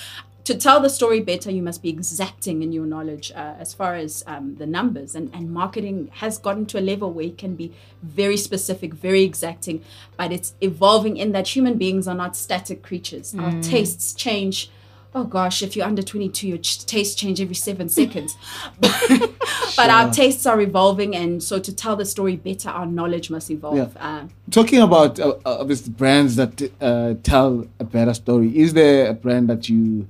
[0.45, 3.95] to tell the story better, you must be exacting in your knowledge uh, as far
[3.95, 5.15] as um, the numbers.
[5.15, 7.73] And, and marketing has gotten to a level where it can be
[8.03, 9.83] very specific, very exacting,
[10.17, 13.35] but it's evolving in that human beings are not static creatures.
[13.35, 14.71] Our tastes change.
[15.17, 18.37] Oh gosh, if you're under 22, your ch- tastes change every seven seconds.
[18.81, 23.49] but our tastes are evolving, and so to tell the story better, our knowledge must
[23.49, 23.77] evolve.
[23.77, 23.89] Yeah.
[24.25, 29.09] Uh, Talking about uh, uh, obviously brands that uh, tell a better story, is there
[29.09, 30.09] a brand that you,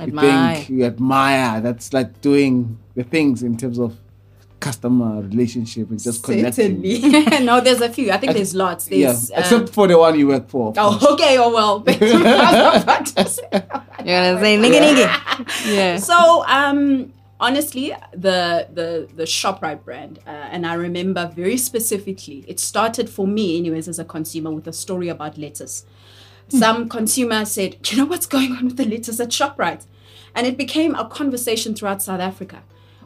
[0.00, 3.96] you think you admire that's like doing the things in terms of
[4.60, 6.82] customer relationship and just connecting?
[6.82, 7.40] Certainly.
[7.44, 8.10] no, there's a few.
[8.10, 8.90] I think there's lots.
[8.90, 10.72] Yeah, There's, um, except for the one you work for.
[10.76, 11.38] Oh, okay.
[11.38, 11.84] Oh, well.
[11.88, 13.48] I was about to say.
[13.52, 15.74] You're gonna say nigga nigga.
[15.74, 15.96] Yeah.
[15.96, 22.60] so, um, honestly, the the the Shoprite brand, uh, and I remember very specifically, it
[22.60, 25.84] started for me, anyways, as a consumer, with a story about lettuce.
[26.48, 29.86] Some consumer said, "You know what's going on with the lettuce at Shoprite,"
[30.34, 32.62] and it became a conversation throughout South Africa.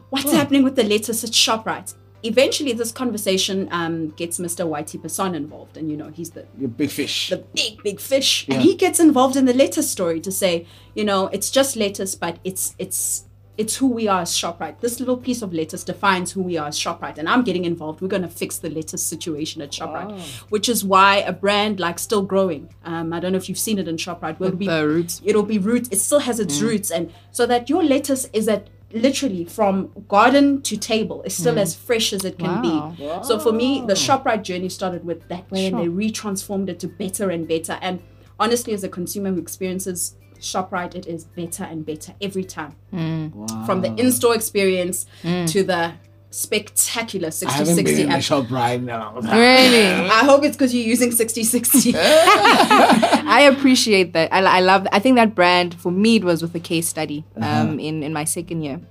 [0.09, 1.93] What's happening with the lettuce at Shoprite?
[2.25, 4.65] Eventually, this conversation um, gets Mr.
[4.65, 6.43] Whitey Basson involved, and you know he's the
[6.77, 7.29] big fish.
[7.29, 8.55] the big big fish Yeah.
[8.55, 10.65] and he gets involved in the lettuce story to say
[10.95, 13.25] you know it's just lettuce but it's it's
[13.55, 14.79] it's who we are as shoprite.
[14.79, 18.01] This little piece of lettuce defines who we are as shoprite and i'm getting involved.
[18.01, 21.99] We're going to fix the lettuce situation at shoprite which is why a brand like
[21.99, 22.69] still growing.
[22.83, 25.21] Um, i don't know if you've seen it in shoprite will be roots.
[25.23, 25.89] it'll be roots.
[25.91, 30.61] it still has its roots and so that your lettuce is at literally from garden
[30.61, 32.95] to table is still as fresh as it can Wow.
[32.97, 36.79] be so for me the shoprite journey started with that way and they retransformed it
[36.81, 37.77] to better and better.
[37.81, 38.01] And
[38.39, 43.65] honestly as a consumer who experiences shoprite it is better and better every time Wow.
[43.65, 45.49] from the in-store experience mm.
[45.51, 45.93] to the
[46.29, 48.23] spectacular I 60 haven't been 60 in the app.
[48.23, 49.13] shop right now.
[49.21, 49.85] Really?
[50.09, 51.93] I hope it's because you're using Sixty60.
[51.95, 54.33] I appreciate that.
[54.33, 54.87] I, I love.
[54.91, 57.61] I think that brand for me it was with a case study uh-huh.
[57.61, 58.81] um, in in my second year.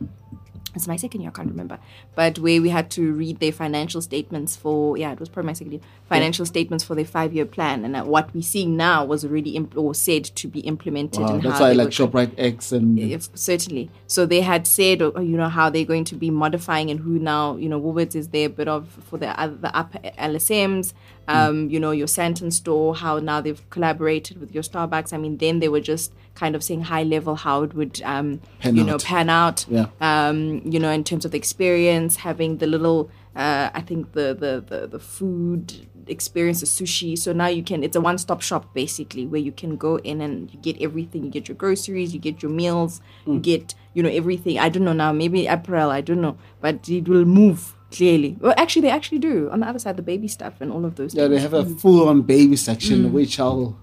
[0.74, 1.30] It's my second year.
[1.30, 1.78] I can't remember,
[2.14, 5.52] but where we had to read their financial statements for yeah, it was probably my
[5.52, 5.82] second year.
[6.08, 9.56] Financial statements for their five year plan, and uh, what we're seeing now was already
[9.56, 11.20] imp- or said to be implemented.
[11.20, 13.90] Wow, and that's how why I like ShopRite X and if, certainly.
[14.06, 17.18] So they had said, uh, you know, how they're going to be modifying and who
[17.18, 20.94] now, you know, Woolworths is there but of for the other the upper LSMs,
[21.28, 25.12] um, you know, your Sandton store, how now they've collaborated with your Starbucks.
[25.12, 28.40] I mean, then they were just kind of saying high level how it would, um,
[28.60, 29.04] Pan you know, out.
[29.04, 29.66] pan out.
[29.68, 29.86] Yeah.
[30.00, 34.34] Um, you know, in terms of the experience, having the little, uh, I think the
[34.34, 38.74] the the, the food experience the sushi so now you can it's a one-stop shop
[38.74, 42.18] basically where you can go in and you get everything you get your groceries you
[42.18, 46.00] get your meals you get you know everything i don't know now maybe april i
[46.00, 49.78] don't know but it will move clearly well actually they actually do on the other
[49.78, 52.56] side the baby stuff and all of those yeah, they have a full on baby
[52.56, 53.12] section Mm.
[53.12, 53.76] which I'll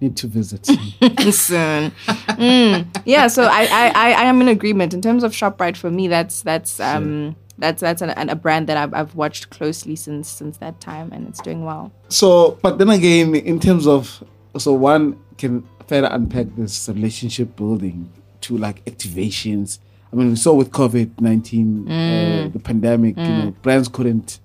[0.00, 0.64] need to visit.
[1.34, 1.90] soon.
[2.38, 3.02] Mm.
[3.04, 5.76] Yeah, so I, I, I, am in agreement in terms of Shoprite.
[5.76, 9.50] For me, that's that's um that's that's an, an, a brand that I've, I've watched
[9.50, 11.90] closely since since that time, and it's doing well.
[12.08, 14.22] So, but then again, in terms of
[14.56, 18.10] so one can further unpack this relationship building
[18.42, 19.78] to like activations.
[20.12, 23.16] I mean, we saw with COVID nineteen, uh, the pandemic.
[23.16, 24.40] You know, brands couldn't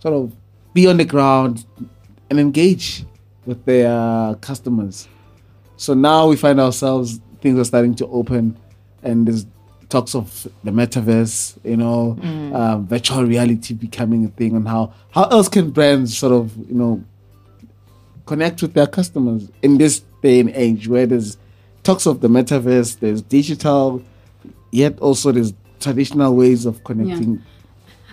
[0.00, 0.32] sort of
[0.74, 1.64] be on the ground
[2.30, 3.04] and engage
[3.46, 5.08] with their customers.
[5.76, 8.56] So now we find ourselves things are starting to open,
[9.02, 9.46] and there's
[9.88, 12.18] talks of the metaverse, you know,
[12.54, 16.74] um, virtual reality becoming a thing, and how how else can brands sort of you
[16.74, 17.02] know
[18.26, 21.38] connect with their customers in this day and age where there's
[21.82, 24.02] talks of the metaverse, there's digital,
[24.70, 27.42] yet also there's traditional ways of connecting.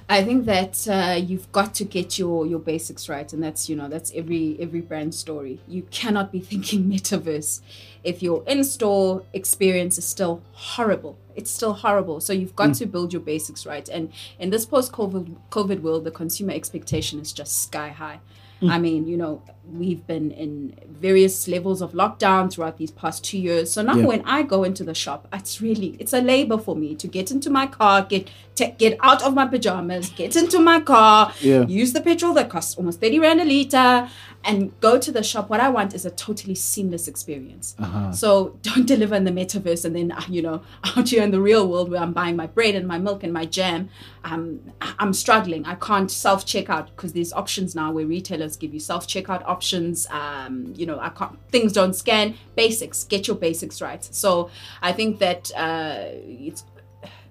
[0.07, 3.75] I think that uh, you've got to get your your basics right, and that's you
[3.75, 5.59] know that's every every brand story.
[5.67, 7.61] You cannot be thinking metaverse
[8.03, 11.17] if your in-store experience is still horrible.
[11.35, 12.19] It's still horrible.
[12.19, 13.89] So you've got to build your basics right.
[13.89, 18.19] And in this post-COVID COVID world, the consumer expectation is just sky high.
[18.61, 19.41] I mean, you know,
[19.71, 23.71] we've been in various levels of lockdown throughout these past two years.
[23.71, 24.05] So now Yeah.
[24.05, 27.31] when I go into the shop, it's really it's a labor for me to get
[27.31, 31.65] into my car, get te- get out of my pajamas, get into my car, Yeah.
[31.67, 34.09] use the petrol that costs almost 30 rand a liter
[34.45, 35.49] and go to the shop.
[35.49, 37.75] What I want is a totally seamless experience.
[38.13, 41.67] So don't deliver in the metaverse and then, you know, out here in the real
[41.67, 43.89] world where I'm buying my bread and my milk and my jam,
[44.23, 45.65] um, I'm struggling.
[45.65, 50.07] I can't self checkout because there's options now where retailers give you self checkout options.
[50.11, 52.35] Um, you know, I can't, things don't scan.
[52.55, 54.03] Basics, get your basics right.
[54.03, 54.49] So
[54.81, 56.63] I think that uh, it's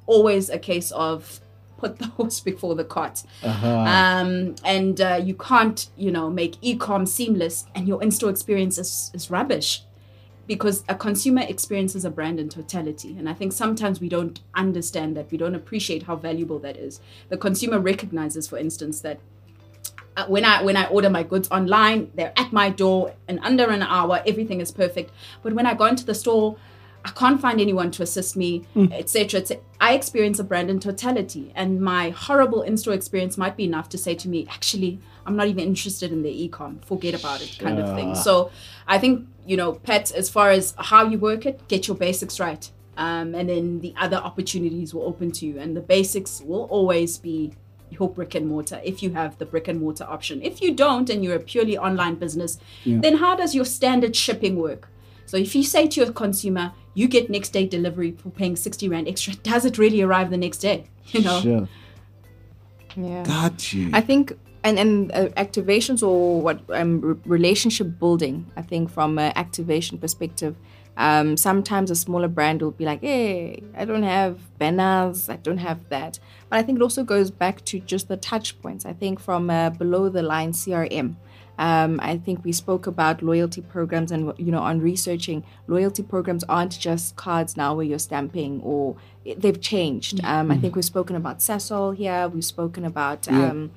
[0.06, 1.40] always a case of
[1.77, 3.22] put the horse before the cart.
[3.87, 9.11] Um, and uh, you can't, you know, make e-com seamless and your in-store experience is,
[9.14, 9.83] is rubbish
[10.47, 13.16] because a consumer experiences a brand in totality.
[13.18, 15.31] And I think sometimes we don't understand that.
[15.31, 17.01] We don't appreciate how valuable that is.
[17.29, 19.20] The consumer recognizes, for instance, that
[20.16, 23.68] uh, when I when I order my goods online, they're at my door in under
[23.70, 24.22] an hour.
[24.27, 25.11] Everything is perfect.
[25.43, 26.57] But when I go into the store,
[27.05, 29.40] I can't find anyone to assist me, etc.
[29.40, 29.62] etc.
[29.80, 33.98] I experience a brand in totality, and my horrible in-store experience might be enough to
[33.98, 36.80] say to me, actually, I'm not even interested in the e-com.
[36.86, 38.14] Forget about it, kind of thing.
[38.14, 38.50] So,
[38.86, 42.40] I think you know, Pat, as far as how you work it, get your basics
[42.40, 46.64] right, um, and then the other opportunities will open to you, and the basics will
[46.64, 47.52] always be
[47.90, 50.40] your brick and mortar if you have the brick and mortar option.
[50.42, 52.59] If you don't and you're a purely online business,
[53.02, 54.88] then how does your standard shipping work?
[55.27, 58.89] So if you say to your consumer, you get next day delivery for paying 60
[58.89, 60.89] Rand extra, does it really arrive the next day?
[61.09, 61.41] You know?
[61.41, 61.68] Sure.
[62.97, 63.22] Yeah.
[63.25, 63.91] Got you.
[63.93, 64.33] I think
[64.64, 68.51] and and uh, activations or what um, re- relationship building.
[68.57, 70.57] I think from an activation perspective,
[70.97, 75.59] um, sometimes a smaller brand will be like, "Hey, I don't have banners, I don't
[75.59, 76.18] have that."
[76.49, 78.87] But I think it also goes back to just the touch points.
[78.87, 81.16] I think from uh, below the line CRM.
[81.59, 86.44] Um, I think we spoke about loyalty programs, and you know, on researching, loyalty programs
[86.44, 88.96] aren't just cards now where you're stamping, or
[89.36, 90.24] they've changed.
[90.24, 92.28] Um, I think we've spoken about Cecil here.
[92.28, 93.70] We've spoken about um,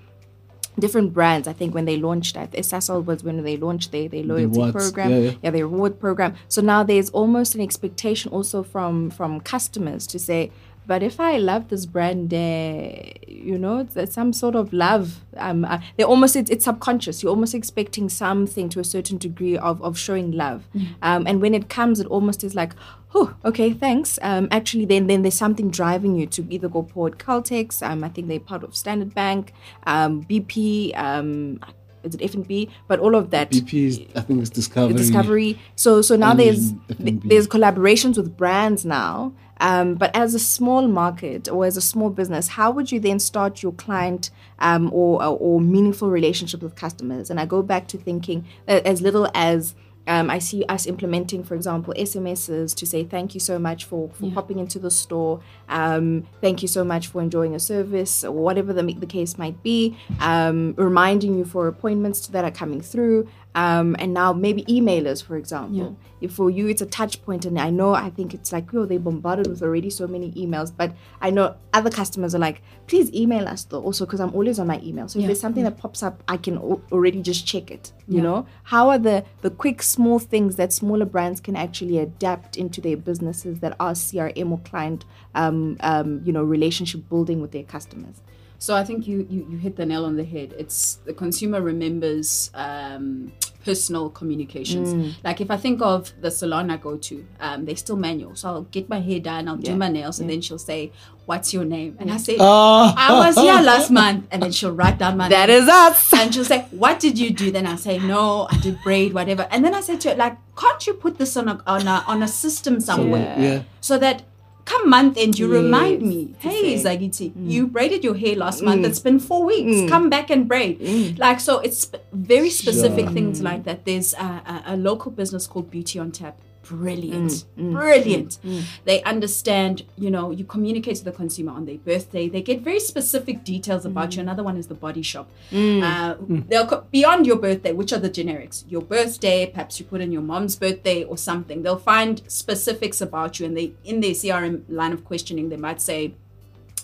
[0.79, 1.47] different brands.
[1.47, 4.59] I think when they launched, I th- Sasol was when they launched their, their loyalty
[4.59, 5.49] rewards, program, yeah, yeah.
[5.49, 6.35] their reward program.
[6.47, 10.51] So now there's almost an expectation also from from customers to say,
[10.87, 12.91] but if I love this brand, uh,
[13.27, 15.19] you know, it's, it's some sort of love.
[15.35, 17.21] Um, uh, they almost it's, it's subconscious.
[17.21, 20.67] You're almost expecting something to a certain degree of of showing love.
[21.01, 22.73] Um, and when it comes, it almost is like,
[23.13, 24.17] oh, okay, thanks.
[24.21, 27.85] Um, actually, then then there's something driving you to either go forward Caltex.
[27.85, 29.53] Um, I think they're part of Standard Bank,
[29.85, 30.97] um, BP.
[30.97, 31.59] Um,
[32.03, 32.69] is it FNB?
[32.87, 33.51] But all of that.
[33.51, 34.93] BP is, I think it's Discovery.
[34.93, 35.59] Discovery.
[35.75, 37.27] So so now there's FNB.
[37.29, 39.33] there's collaborations with brands now.
[39.59, 43.19] Um, but as a small market or as a small business, how would you then
[43.19, 44.29] start your client
[44.59, 47.29] um, or, or meaningful relationship with customers?
[47.29, 49.75] And I go back to thinking that as little as
[50.07, 54.09] um, I see us implementing, for example, SMSs to say thank you so much for,
[54.13, 55.41] for popping into the store.
[55.67, 59.61] Um, thank you so much for enjoying a service or whatever the, the case might
[59.61, 59.97] be.
[60.21, 63.27] Um, reminding you for appointments that are coming through.
[63.57, 65.97] Um, and now maybe emailers, for example.
[66.21, 68.85] If for you it's a touch point, and I know I think it's like, oh,
[68.85, 70.91] they bombarded with already so many emails, but
[71.21, 74.67] I know other customers are like, please email us though, also because I'm always on
[74.67, 75.07] my email.
[75.07, 75.27] So if Yeah.
[75.29, 77.91] there's something that pops up, I can al- already just check it.
[78.07, 78.23] You Yeah.
[78.27, 82.79] know, how are the the quick small things that smaller brands can actually adapt into
[82.79, 85.03] their businesses that are CRM or client,
[85.33, 88.21] um, um, you know, relationship building with their customers?
[88.59, 90.53] So I think you, you you hit the nail on the head.
[90.57, 93.31] It's the consumer remembers um,
[93.63, 94.93] personal communications.
[94.93, 95.15] Mm.
[95.23, 98.35] Like if I think of the salon I go to, um, they're still manual.
[98.35, 99.71] So I'll get my hair done, I'll Yeah.
[99.73, 100.91] do my nails, and then she'll say,
[101.27, 102.95] "What's your name?" And I say, Ah.
[102.97, 105.63] "I was here last month," and then she'll write down my That name.
[105.63, 106.11] is us.
[106.19, 109.47] And she'll say, "What did you do?" Then I say, "No, I did braid, whatever."
[109.51, 112.03] And then I said to her, "Like, can't you put this on a on a
[112.07, 113.61] on a system somewhere?" Yeah.
[113.81, 114.23] so that
[114.67, 116.35] come month end you remind me.
[116.39, 117.49] Hey zagiti mm.
[117.53, 118.81] you braided your hair last month.
[118.81, 118.89] Mm.
[118.89, 119.77] It's been four weeks.
[119.81, 119.89] Mm.
[119.89, 121.17] Come back and braid.
[121.17, 123.13] Like so it's very specific Sure.
[123.17, 123.85] things like that.
[123.85, 126.37] There's a, a, a local business called beauty on tap
[126.67, 128.37] brilliant mm, mm, brilliant.
[128.45, 132.27] Mm, they understand you know you communicate to the consumer on their birthday.
[132.29, 134.21] They get very specific details about you.
[134.21, 135.29] Another one is the body shop.
[135.51, 136.15] Uh,
[136.49, 138.63] they'll co- beyond your birthday which are the generics?
[138.69, 141.63] Your birthday perhaps you put in your mom's birthday or something.
[141.63, 145.81] They'll find specifics about you and they in their crm line of questioning they might
[145.81, 146.13] say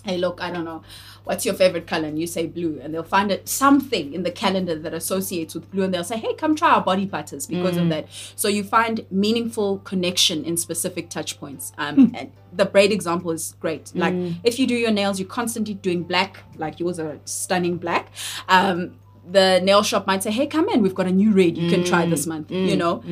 [0.04, 0.82] hey look i don't know
[1.24, 2.06] what's your favorite color?
[2.06, 2.78] And you say blue.
[2.82, 5.82] And they'll find it something in the calendar that associates with blue.
[5.82, 7.90] And they'll say hey come try our body butters because of mm.
[7.90, 8.08] that.
[8.36, 11.72] So you find meaningful connection in specific touch points.
[11.78, 12.14] Um, hmm.
[12.14, 13.92] and the braid example is great.
[13.94, 14.36] Like mm.
[14.44, 18.10] if you do your nails you're constantly doing black like yours are stunning black.
[18.48, 20.82] Um, the nail shop might say hey come in.
[20.82, 22.10] We've got a new red you can try mm.
[22.10, 23.02] this month you know?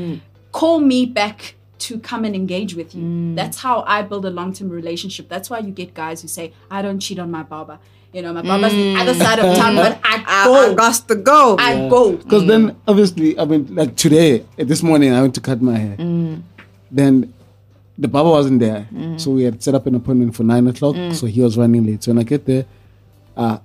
[0.53, 3.35] Call me back to come and engage with you.
[3.35, 5.29] That's how I build a long term relationship.
[5.29, 7.81] That's why you get guys who say, I don't cheat on my barber.
[8.13, 10.73] You know, my barber's the other side of town, but I I, go.
[10.73, 11.57] I got to go.
[11.59, 12.13] I go.
[12.17, 15.79] Because then, obviously, I mean, like today, uh, this morning, I went to cut my
[15.79, 15.97] hair.
[16.91, 17.33] Then
[17.97, 18.87] the barber wasn't there.
[19.17, 20.97] So we had set up an appointment for nine o'clock.
[21.15, 22.03] So he was running late.
[22.05, 22.67] So when I get there,
[23.37, 23.59] uh,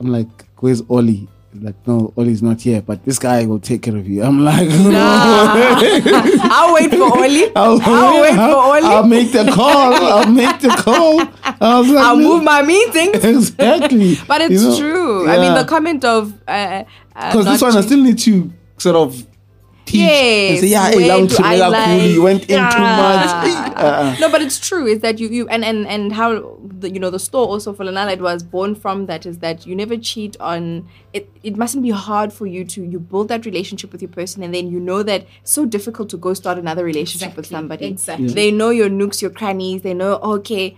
[0.00, 0.28] I'm like,
[0.58, 1.26] where's Ollie?
[1.60, 4.22] Like, no, Ollie's not here, but this guy will take care of you.
[4.24, 4.90] I'm like, no.
[6.42, 7.44] I'll wait for Oli.
[7.56, 8.82] I'll, I'll wait for Oli.
[8.82, 9.94] I'll make the call.
[9.94, 11.20] I'll make the call.
[11.60, 13.24] I was like, I'll move my meetings.
[13.24, 14.16] exactly.
[14.26, 14.78] But it's You know?
[14.78, 15.28] true.
[15.28, 16.84] I mean, the comment of uh,
[17.14, 19.24] Because uh, this one, I still need to sort of
[19.86, 22.42] teach and say, Yes, yeah, hey, where long do to I make you like- went
[22.42, 23.30] in too much.
[23.76, 24.16] Uh-uh.
[24.20, 24.86] no, but it's true.
[24.86, 27.84] Is that you you and and and how the, you know the store also for
[27.84, 31.28] Lanala it was born from that is that you never cheat on it.
[31.42, 34.54] It mustn't be hard for you to you build that relationship with your person and
[34.54, 37.86] then you know that it's so difficult to go start another relationship with somebody.
[37.86, 38.28] exactly.
[38.28, 39.82] They know your nooks, your crannies.
[39.82, 40.76] They know oh, okay,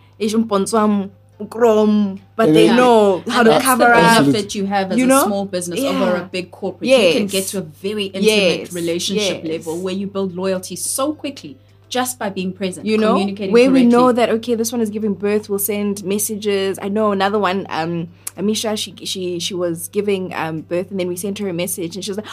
[1.41, 4.24] ish umponswam, ukrom, but they then- know how And to cover the up.
[4.24, 5.24] benefit you have as You a know?
[5.26, 5.91] small business Yeah.
[5.91, 6.89] over a big corporate.
[6.91, 9.53] You can get to a very intimate Yes, relationship yes.
[9.53, 11.57] level where you build loyalty so quickly
[11.89, 12.84] just by being present.
[12.84, 16.03] you know communicating where we know that okay this one is giving birth we'll send
[16.03, 20.99] messages i know another one um amisha she she she was giving um birth and
[20.99, 22.26] then we sent her a message and she was like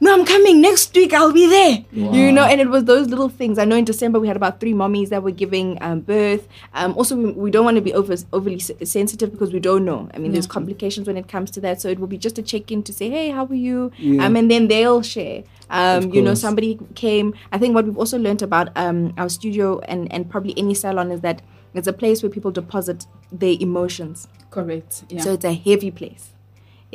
[0.00, 0.60] no i'm coming.
[0.60, 1.84] Next week i'll be there.
[1.92, 3.58] You know and it was those little things.
[3.58, 6.46] I know in december we had about three mommies that were giving um, birth.
[6.74, 10.08] Um also we, we don't want to be over overly sensitive because we don't know.
[10.14, 11.80] I mean there's complications when it comes to that.
[11.80, 13.90] So it will be just a check-in to say hey how are you?
[13.98, 14.24] Yeah.
[14.26, 15.44] um and then they'll share.
[15.70, 17.34] Um you know somebody came.
[17.52, 21.10] I think what we've also learned about um our studio and and probably any salon
[21.10, 21.42] is that
[21.74, 24.28] it's a place where people deposit their emotions.
[24.50, 25.04] Correct.
[25.10, 25.20] Yeah.
[25.22, 26.32] so it's a heavy place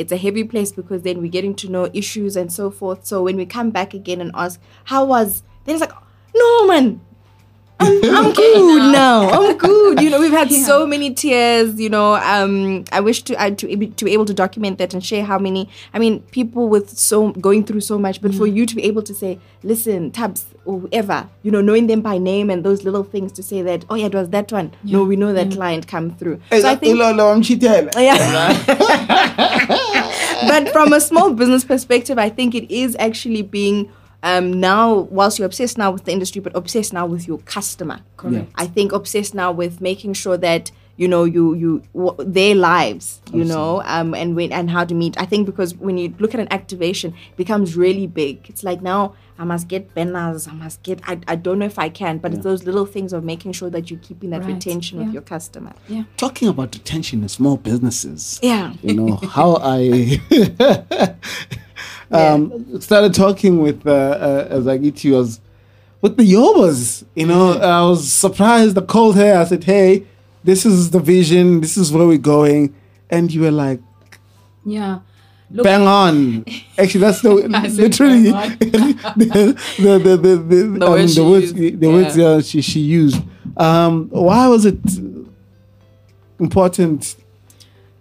[0.02, 3.24] it's a heavy place because then we're getting to know issues and so forth so
[3.24, 5.94] when we come back again and ask how was then it's like
[6.36, 7.00] no man
[7.84, 9.28] I'm, I'm good now.
[9.30, 10.02] I'm good.
[10.02, 10.64] You know, we've had Yeah.
[10.66, 11.80] so many tears.
[11.80, 14.94] You know, um, I wish to uh, to be, to be able to document that
[14.94, 15.68] and share how many.
[15.92, 19.02] I mean, people with so going through so much, but for you to be able
[19.02, 23.04] to say, "Listen, Tabs or whoever," you know, knowing them by name and those little
[23.04, 25.88] things to say that, "Oh yeah, it was that one." No, we know that client
[25.88, 26.40] come through.
[26.52, 27.90] Hey, so I think I'm cheating.
[27.98, 28.54] yeah.
[30.48, 33.92] but from a small business perspective, I think it is actually being
[34.24, 38.02] um, now whilst you're obsessed now with the industry, but obsessed now with your customer.
[38.18, 38.52] Correct.
[38.56, 43.22] I think obsessed now with making sure that you know you you w- their lives
[43.34, 46.34] you know um and when and how to meet i think because when you look
[46.36, 50.54] at an activation it becomes really big it's like now i must get banners i
[50.64, 53.24] must get i, I don't know if i can but it's those little things of
[53.34, 54.54] making sure that you're keeping that Right.
[54.54, 55.06] retention Yeah.
[55.06, 55.74] with your customer
[56.26, 58.22] Talking about retention in small businesses.
[58.52, 59.80] yeah you know how I
[62.12, 65.40] um, started talking with uh, uh, Zagiti was
[66.02, 67.06] with the Yobas.
[67.16, 68.78] You know, I was surprised.
[68.78, 69.32] I called her.
[69.38, 70.06] I said, "Hey,
[70.44, 71.62] this is the vision.
[71.62, 72.74] This is where we're going."
[73.10, 73.80] And you were like,
[74.66, 75.00] Yeah.
[75.54, 76.46] Look, "Bang on!"
[76.78, 77.30] Actually, that's the
[77.84, 81.80] literally the the the the, the, The um, words the she words used.
[81.82, 82.26] the words Yeah.
[82.28, 83.22] uh, she she used.
[83.58, 84.80] Um, why was it
[86.40, 87.16] important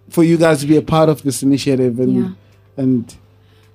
[0.09, 2.31] for you guys to be a part of this initiative and Yeah.
[2.77, 3.15] and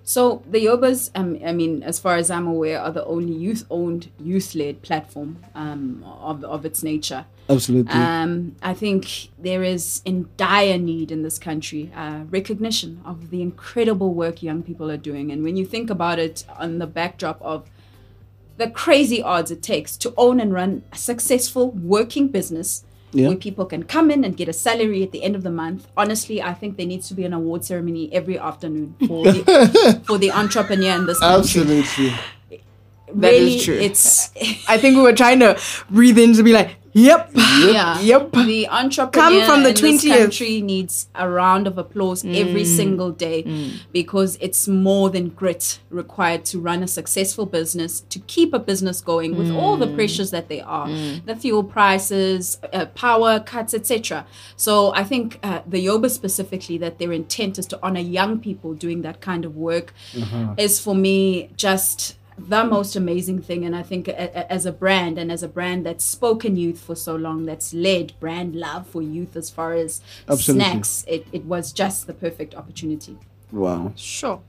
[0.07, 4.09] So the Yobas, um, I mean, as far as I'm aware, are the only youth-owned,
[4.23, 7.25] youth-led platform um, of, of its nature.
[7.49, 13.29] Absolutely Um, I think there is in dire need in this country uh, recognition of
[13.29, 15.31] the incredible work young people are doing.
[15.31, 17.69] And when you think about it on the backdrop of
[18.57, 23.27] the crazy odds it takes to own and run a successful working business Yeah.
[23.29, 25.87] where people can come in and get a salary at the end of the month.
[25.95, 30.17] Honestly, I think there needs to be an award ceremony every afternoon for the, for
[30.17, 31.39] the entrepreneur in this country.
[31.39, 32.09] absolutely
[33.13, 33.79] That is really, true.
[33.87, 34.31] it's
[34.67, 35.51] i think we were trying to
[35.89, 37.29] breathe in to be like yep.
[37.35, 37.99] Yeah.
[37.99, 38.31] Yep.
[38.31, 42.35] The entrepreneur from the in this country needs a round of applause mm.
[42.35, 43.79] every single day mm.
[43.91, 49.01] because it's more than grit required to run a successful business, to keep a business
[49.01, 49.95] going with all the mm.
[49.95, 50.87] pressures that there are,
[51.25, 54.25] the fuel prices, uh, power cuts, etc.
[54.55, 58.73] So I think uh, the Yoba specifically that their intent is to honor young people
[58.73, 60.53] doing that kind of work mm-hmm.
[60.57, 64.71] is for me just the most amazing thing and i think a, a- as a
[64.71, 68.85] brand and as a brand that's spoken youth for so long that's led brand love
[68.87, 70.65] for youth as far as Absolutely.
[70.65, 73.17] snacks it, it was just the perfect opportunity
[73.51, 74.41] wow Sure.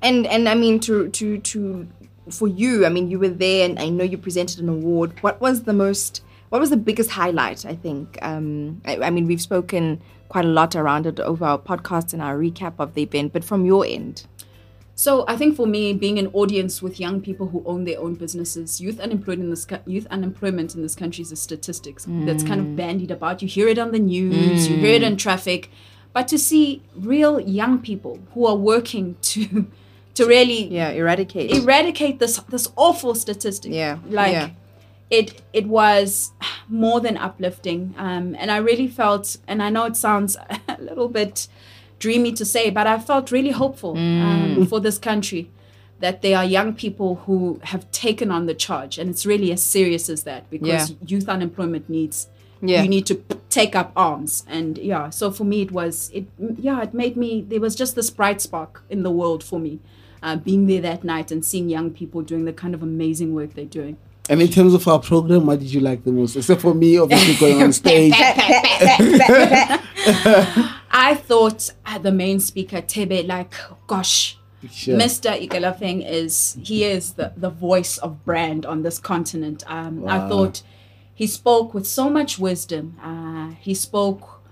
[0.00, 1.88] And and I mean to to to
[2.30, 5.12] for you, I mean you were there and I know you presented an award.
[5.22, 8.16] What was the most what was the biggest highlight, I think?
[8.22, 12.22] Um I, I mean we've spoken quite a lot around it over our podcast and
[12.22, 14.24] our recap of the event, but from your end.
[14.98, 18.14] So I think for me, being an audience with young people who own their own
[18.16, 22.60] businesses, youth unemployed in this youth unemployment in this country is a statistics that's kind
[22.60, 23.40] of bandied about.
[23.40, 25.70] You hear it on the news, you hear it in traffic,
[26.12, 29.68] but to see real young people who are working to
[30.14, 31.52] to really Yeah, eradicate.
[31.52, 33.70] eradicate this this awful statistic.
[33.72, 34.50] Yeah, like yeah.
[35.10, 36.32] it it was
[36.68, 40.36] more than uplifting, um, and I really felt, and I know it sounds
[40.68, 41.46] a little bit
[41.98, 44.56] dreamy to say, but I felt really hopeful Mm.
[44.58, 45.50] um, for this country
[46.00, 49.62] that there are young people who have taken on the charge, and it's really as
[49.62, 50.96] serious as that because Yeah.
[51.06, 52.28] youth unemployment needs.
[52.60, 52.82] Yeah.
[52.82, 53.20] You need to
[53.50, 55.10] take up arms, and yeah.
[55.10, 56.24] So for me, it was it.
[56.60, 57.44] Yeah, it made me.
[57.48, 59.78] There was just this bright spark in the world for me,
[60.22, 63.54] uh, being there that night and seeing young people doing the kind of amazing work
[63.54, 63.96] they're doing.
[64.30, 66.98] and in terms of our program what did you like the most except for me
[66.98, 68.12] obviously going on stage
[70.90, 73.54] I thought uh, the main speaker Thebe, like,
[73.86, 74.36] gosh,
[74.72, 74.96] Sure.
[74.98, 75.30] Mr.
[75.48, 79.62] Ikalafeng is he is the, the voice of brand on this continent.
[79.68, 80.62] Um, I thought
[81.14, 82.98] he spoke with so much wisdom.
[83.00, 84.42] Uh, he spoke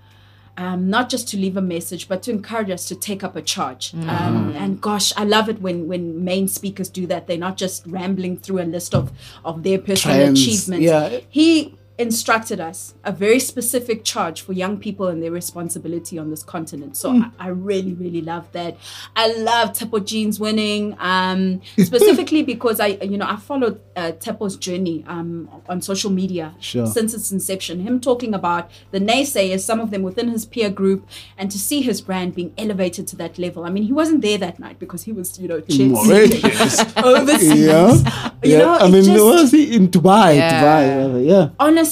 [0.55, 3.41] um, not just to leave a message, but to encourage us to take up a
[3.41, 3.93] charge.
[3.93, 7.27] Um, and gosh, I love it when when main speakers do that.
[7.27, 9.11] They're not just rambling through a list of
[9.43, 10.85] of their personal Trends, achievements.
[10.85, 11.19] yeah.
[11.27, 16.43] He instructed us a very specific charge for young people and their responsibility on this
[16.43, 16.95] continent.
[16.95, 18.77] So I, I really, really love that.
[19.15, 24.57] I love Tepo Jeans winning, um, specifically because I, you know, I followed uh, Tepo's
[24.57, 26.85] journey um, on social media Sure.
[26.85, 27.79] since its inception.
[27.79, 31.81] Him talking about the naysayers, some of them within his peer group, and to see
[31.81, 33.63] his brand being elevated to that level.
[33.65, 36.79] I mean, he wasn't there that night because he was, you know, jet Mauritius.
[36.97, 37.55] overseas.
[37.55, 40.61] yeah You yeah know, I mean just- was he in Dubai Yeah.
[40.61, 41.86] Dubai yeah honestly,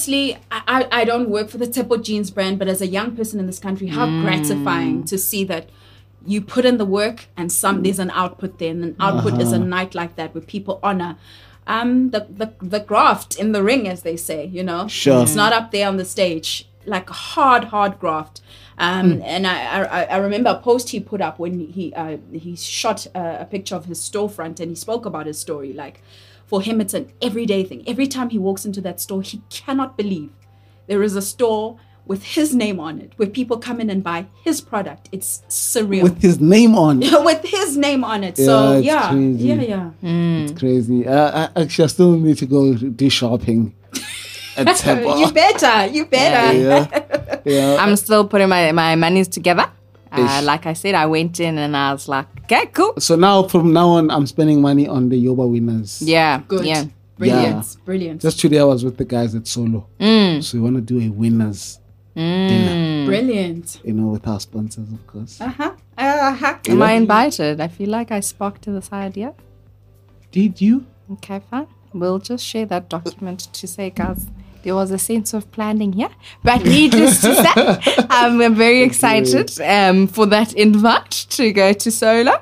[0.50, 3.40] I, I I don't work for the Tepo Jeans brand, but as a young person
[3.40, 5.68] in this country, how gratifying to see that
[6.26, 9.52] you put in the work and some there's an output there, and an output is
[9.52, 11.16] a night like that where people honor
[11.66, 14.46] um the, the the graft in the ring, as they say.
[14.46, 15.22] You know, Sure.
[15.22, 18.40] it's not up there on the stage like hard hard graft.
[18.78, 22.56] Um, and I, I I remember a post he put up when he uh, he
[22.56, 26.02] shot a, a picture of his storefront and he spoke about his story like
[26.46, 29.96] for him it's an everyday thing every time he walks into that store he cannot
[29.96, 30.30] believe
[30.86, 34.26] there is a store with his name on it, where people come in and buy
[34.44, 35.08] his product.
[35.10, 36.04] It's surreal.
[36.04, 37.02] With his name on.
[37.02, 37.12] it.
[37.24, 38.38] With his name on it.
[38.38, 39.44] Yeah, so it's yeah, crazy.
[39.44, 39.90] yeah, yeah.
[40.02, 41.06] It's crazy.
[41.06, 43.74] Uh, I, actually, I still need to go do shopping
[44.56, 46.56] at You better, you better.
[46.56, 47.40] yeah.
[47.44, 47.76] yeah.
[47.80, 49.70] I'm still putting my, my monies together.
[50.12, 52.94] Uh, like I said, I went in and I was like, okay, cool.
[52.98, 56.00] So now, from now on, I'm spending money on the Yoba winners.
[56.02, 56.42] Yeah.
[56.48, 56.64] Good.
[56.64, 56.84] Yeah.
[57.18, 57.76] Brilliant.
[57.84, 58.20] Brilliant.
[58.20, 59.86] Just today, I was with the guys at Solo.
[59.98, 60.42] Mm.
[60.42, 61.80] So we want to do a winners
[62.16, 63.80] dinner, Brilliant.
[63.84, 65.40] you know, with our sponsors, of course.
[65.40, 65.72] Uh-huh.
[65.98, 66.58] Uh-huh.
[66.68, 67.60] Am I invited?
[67.60, 69.34] I feel like I sparked this idea.
[70.32, 70.86] Did you?
[71.12, 71.66] Okay, fine.
[71.92, 74.26] We'll just share that document to say, guys,
[74.66, 76.08] there was a sense of planning here.
[76.42, 81.90] But needless to say, um, I'm very excited um, for that invite to go to
[81.90, 82.40] Solar.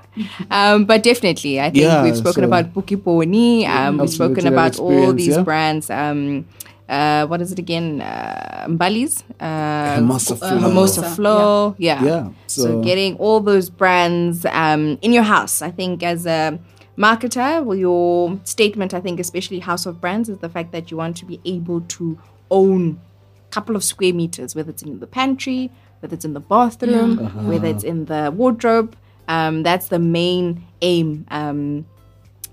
[0.51, 3.68] Um, but definitely, I think Yeah, we've spoken so- about Buki Poni.
[3.68, 5.43] Um, we've spoken about all these yeah.
[5.43, 5.91] brands.
[5.91, 6.47] Um,
[6.89, 8.01] uh, what is it again?
[8.01, 9.22] Uh, Mbali's.
[9.39, 10.49] Uh, Hermosa uh, Flow.
[10.49, 11.75] Hermosa Hermosa, Flow.
[11.77, 12.03] Yeah.
[12.05, 16.59] Yeah, So, so- getting all those brands um, in your house, I think, as a
[16.97, 20.97] marketer, well, your statement, I think, especially House of Brands, is the fact that you
[20.97, 22.18] want to be able to
[22.51, 23.01] own
[23.49, 25.70] a couple of square meters, whether it's in the pantry,
[26.01, 27.16] whether it's in the bathroom,
[27.49, 28.97] whether it's in the wardrobe.
[29.26, 31.86] Um, that's the main aim um,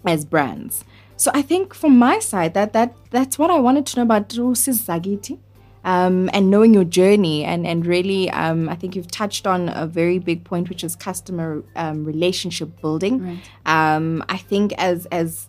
[0.06, 0.86] as brands.
[1.18, 4.30] So I think from my side that that that's what I wanted to know about
[4.30, 5.38] Drusis Zagiti.
[5.84, 9.88] Um, and knowing your journey and and really um, I think you've touched on a
[9.88, 13.20] very big point which is customer um, relationship building.
[13.66, 15.48] Um, I think as as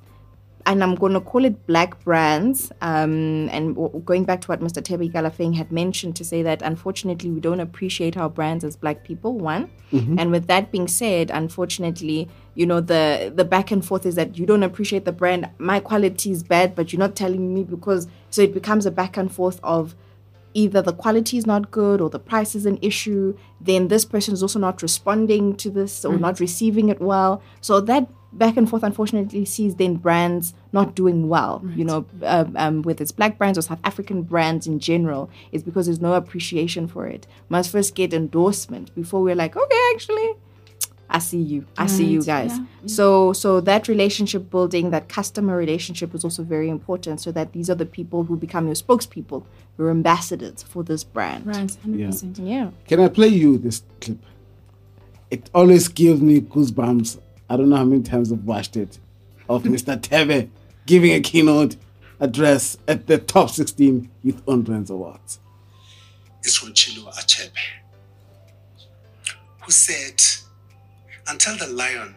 [0.64, 2.70] and I'm going to call it black brands.
[2.80, 4.80] Um, and w- going back to what Mr.
[4.84, 9.02] Thebe Ikalafeng had mentioned to say that unfortunately we don't appreciate our brands as black
[9.04, 9.36] people.
[9.38, 9.70] One,
[10.18, 14.38] and with that being said, unfortunately, you know the the back and forth is that
[14.38, 15.50] you don't appreciate the brand.
[15.58, 19.16] My quality is bad, but you're not telling me because so it becomes a back
[19.16, 19.94] and forth of
[20.54, 24.34] either the quality is not good or the price is an issue, then this person
[24.34, 27.42] is also not responding to this or not receiving it well.
[27.60, 31.62] So that back and forth, unfortunately, sees then brands not doing well.
[31.76, 35.62] You know, um, um, whether it's black brands or South African brands in general, is
[35.62, 37.26] because there's no appreciation for it.
[37.48, 40.34] Must first get endorsement before we're like, okay, actually.
[41.14, 41.66] I see you.
[41.76, 42.52] I see you guys.
[42.58, 47.52] yeah, So so that relationship building, that customer relationship is also very important so that
[47.52, 49.44] these are the people who become your spokespeople,
[49.78, 51.46] your ambassadors for this brand.
[51.46, 51.68] Right.
[51.86, 52.40] 100%.
[52.42, 52.70] Yeah.
[52.88, 54.18] Can I play you this clip?
[55.30, 57.20] It always gives me goosebumps.
[57.50, 58.98] I don't know how many times I've watched it.
[59.48, 60.00] Of Mr.
[60.02, 60.48] Thebe
[60.86, 61.76] giving a keynote
[62.20, 65.40] address at the top 16 Youth on Brands Awards.
[66.42, 67.50] is from Chinua Achebe,
[69.60, 70.22] who said,
[71.28, 72.14] Until the lion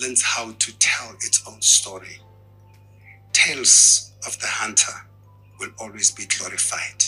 [0.00, 2.20] learns how to tell its own story,
[3.32, 4.92] tales of the hunter
[5.58, 7.04] will always be glorified.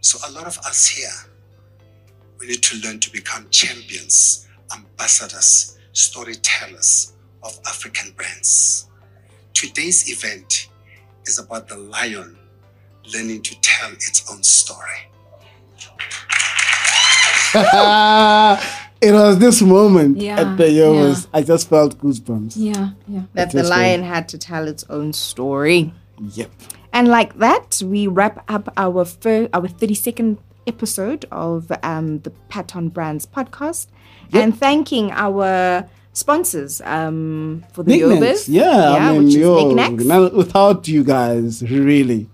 [0.00, 1.10] So, a lot of us here,
[2.38, 8.86] we need to learn to become champions, ambassadors, storytellers of African brands.
[9.54, 10.68] Today's event
[11.26, 12.38] is about the lion
[13.12, 15.10] learning to tell its own story.
[19.00, 21.26] it was this moment Yeah, at the Yobas.
[21.32, 22.54] I just felt goosebumps.
[22.56, 22.90] Yeah.
[23.08, 23.22] Yeah.
[23.34, 25.92] That the Just lion had to tell its own story.
[26.20, 26.50] Yep.
[26.92, 32.74] And like that, we wrap up our fir- our 32nd episode of um, the Pat
[32.74, 33.86] on Brands podcast.
[34.32, 38.18] And thanking our sponsors um, for the NikNaks.
[38.18, 38.44] Yobas.
[38.48, 40.04] Yeah, I mean, which is yo, NikNaks.
[40.04, 42.28] now, without you guys, really,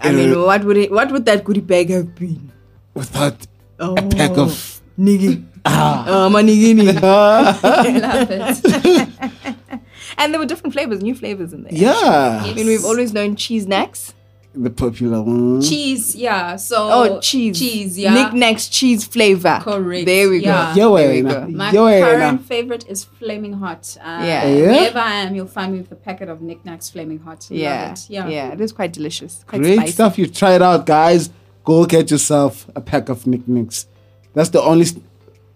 [0.00, 0.90] I mean, what would it?
[0.90, 2.50] What would that goodie bag have been?
[2.94, 3.46] without
[3.78, 5.44] a pack of Niggy.
[5.64, 6.74] Ah, my niggy.
[6.74, 6.98] niggy.
[7.02, 9.56] I love it.
[10.18, 11.72] And there were different flavors, new flavors in there.
[11.74, 14.14] yeah, I mean, we've always known cheese snacks.
[14.54, 15.60] the popular one.
[15.60, 16.16] cheese.
[16.16, 16.56] Yeah.
[16.56, 16.76] So.
[16.90, 17.58] Oh, cheese.
[17.58, 17.98] Cheese.
[17.98, 18.14] Yeah.
[18.16, 19.58] NikNaks cheese flavor.
[19.62, 20.72] Correct, There we yeah.
[20.74, 20.80] go.
[20.80, 21.46] Yo, there we go.
[21.48, 22.38] My Yo, current Elena.
[22.38, 23.94] favorite is Flaming Hot.
[24.00, 24.46] Uh, Yeah.
[24.46, 24.66] Yeah?
[24.72, 27.46] Wherever I am, you'll find me with a packet of NikNaks Flaming Hot.
[27.50, 27.92] Love Yeah.
[27.92, 28.06] it.
[28.08, 28.28] Yeah.
[28.28, 28.52] Yeah.
[28.54, 29.44] It is quite delicious.
[29.46, 29.92] Quite Great spicy.
[29.92, 30.16] stuff.
[30.18, 31.28] You try it out, guys.
[31.66, 33.86] Go get yourself a pack of NikNaks.
[34.34, 34.86] That's the only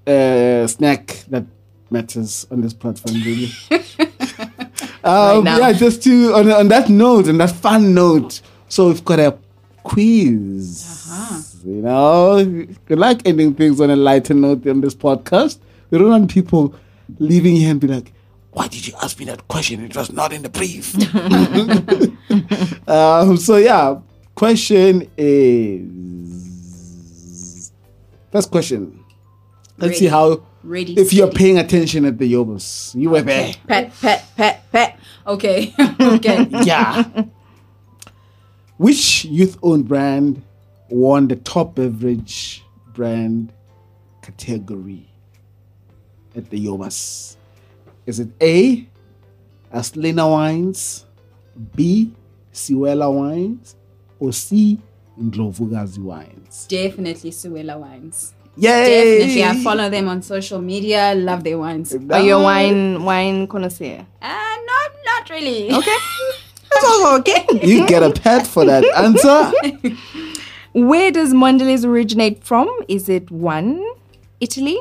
[0.06, 1.44] uh, snack that
[1.88, 3.48] matters on this platform, really.
[5.04, 5.58] um, now.
[5.58, 8.40] yeah, just to on, on that note, on that fun note.
[8.68, 9.38] So we've got a
[9.84, 11.62] quiz.
[11.64, 12.44] You know,
[12.88, 15.60] we like ending things on a lighter note on this podcast.
[15.90, 16.74] We don't want people
[17.20, 18.12] leaving here and be like,
[18.50, 19.84] "Why did you ask me that question?
[19.84, 20.92] It was not in the brief."
[22.88, 24.00] um, so yeah,
[24.40, 25.92] question is
[28.32, 29.04] first question.
[29.76, 30.98] Let's see how Ready.
[30.98, 32.94] if you're paying attention at the Yobas.
[32.94, 33.52] You were there.
[33.68, 34.98] Pet, pet, pet, pet.
[35.26, 35.74] Okay.
[36.00, 36.46] okay.
[36.64, 37.24] Yeah.
[38.78, 40.42] Which youth-owned brand
[40.88, 42.64] won the top beverage
[42.94, 43.52] brand
[44.22, 45.06] category
[46.34, 47.36] at the Yobas?
[48.06, 48.88] Is it A,
[49.70, 51.04] Aslina Wines,
[51.76, 52.14] B,
[52.54, 53.76] Siwela Wines,
[54.20, 54.78] or C,
[55.20, 56.66] Ndlovukazi Wines?
[56.68, 58.34] Definitely Siwela Wines.
[58.56, 59.44] Yeah, Definitely.
[59.44, 61.14] I follow them on social media.
[61.14, 61.94] Love their wines.
[61.94, 64.04] Are you a wine wine connoisseur?
[64.20, 65.72] Uh, not, not really.
[65.72, 65.96] Okay.
[66.70, 67.46] That's also okay.
[67.62, 69.96] You get a pet for that answer.
[70.72, 72.68] Where does Mondelez originate from?
[72.86, 73.84] Is it one,
[74.40, 74.78] Italy,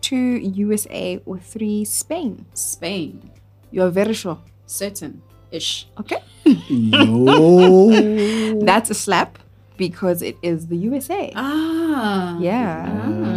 [0.00, 2.44] two, USA, or three, Spain?
[2.54, 3.30] Spain.
[3.70, 4.38] You're very sure.
[4.66, 5.22] Certain.
[5.50, 5.86] Ish.
[6.00, 6.18] Okay.
[6.44, 8.60] Yo.
[8.64, 9.38] That's a slap
[9.76, 11.32] because it is the USA.
[11.36, 12.38] Ah.
[12.38, 12.86] Yeah.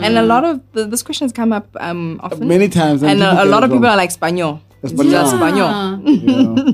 [0.03, 2.47] And a lot of the, this question has come up um, often.
[2.47, 3.03] Many times.
[3.03, 3.93] and people a, a lot of people wrong.
[3.93, 4.62] are like Spaniel.
[4.84, 5.12] It's Espanol.
[5.12, 5.68] just Spaniel.
[5.68, 5.99] Ah.
[6.03, 6.72] Yeah.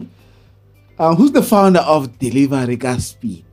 [0.99, 3.45] Uh, who's the founder of Delivery Gas Speed?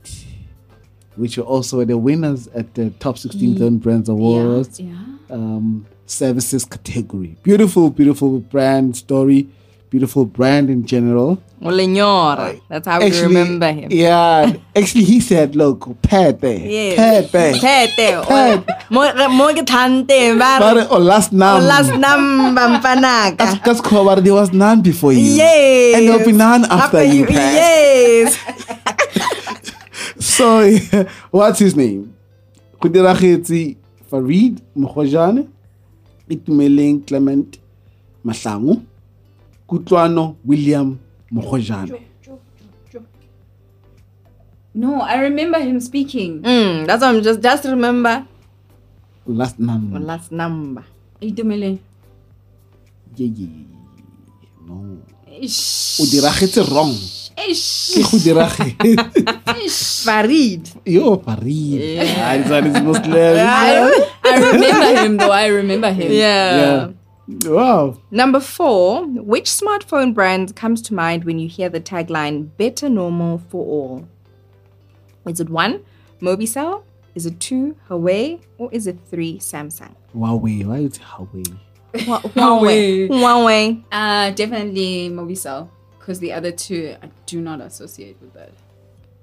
[1.15, 4.95] Which are also the winners at the Top 16 Zone Brands Awards Yeah.
[5.29, 7.37] um, services category.
[7.43, 9.47] Beautiful, beautiful brand story,
[9.95, 11.39] beautiful brand in general.
[11.63, 12.59] Oleñor.
[12.67, 13.87] That's how we remember him.
[13.89, 17.31] Yeah, actually, he said, "Look, pete, Yes.
[17.31, 18.19] pete, Pete.
[18.91, 22.65] Mo mo ke thante ba re, but or oh, last now, o oh, last number
[22.75, 23.39] mpanaka.
[23.39, 23.79] That's because
[24.23, 25.39] there was none before you.
[25.39, 25.95] Yes.
[25.95, 27.23] And there'll be none after, you.
[27.25, 27.55] Pat.
[27.55, 28.35] Yes.
[30.35, 30.67] So,
[31.31, 32.15] what's his name?
[32.79, 33.75] Go diragetse
[34.09, 35.47] Farid Mokgojane,
[36.29, 37.59] Itumeleng Clement
[38.23, 38.83] Mahlangu,
[39.67, 40.97] Kutlwano William
[41.31, 41.99] Mokgojane.
[44.75, 46.41] No, I remember him speaking.
[46.43, 48.27] Mm, that's what I'm just just remember
[49.25, 49.99] Last number.
[49.99, 50.83] last number.
[51.21, 51.79] Itumele.
[53.15, 54.67] Yeah, yeah, yeah.
[54.67, 54.99] No.
[55.31, 55.99] Ish.
[55.99, 56.91] O diragetse wrong.
[57.47, 57.95] Ish.
[57.95, 58.99] Ke go diragetse.
[59.63, 60.03] Ish.
[60.05, 60.63] Farid.
[60.85, 62.03] Yo, Farid.
[62.19, 63.35] Ah, this Muslim.
[63.39, 63.79] I,
[64.27, 65.31] I remember him though.
[65.31, 66.11] I remember him.
[66.11, 66.51] Yeah.
[66.59, 66.87] Yeah.
[67.27, 67.97] Wow.
[68.11, 73.39] Number four, which smartphone brand comes to mind when you hear the tagline "Better Normal
[73.49, 74.07] for All"?
[75.27, 75.81] Is it one,
[76.21, 76.83] Mobicel?
[77.15, 78.41] Is it two, Huawei?
[78.57, 79.95] Or is it three, Samsung?
[80.15, 80.65] Huawei.
[80.65, 81.57] Why you say Huawei?
[82.05, 83.07] Hua- Huawei.
[83.09, 83.83] Huawei.
[83.91, 85.69] Uh, definitely Mobicel.
[85.97, 88.51] Because the other two, I do not associate with that.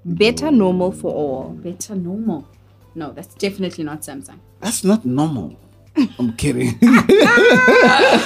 [0.03, 1.49] Better Normal for All.
[1.51, 2.45] Better normal.
[2.95, 4.39] No, that's definitely not Samsung.
[4.59, 5.55] That's not normal.
[5.95, 6.77] I'm kidding.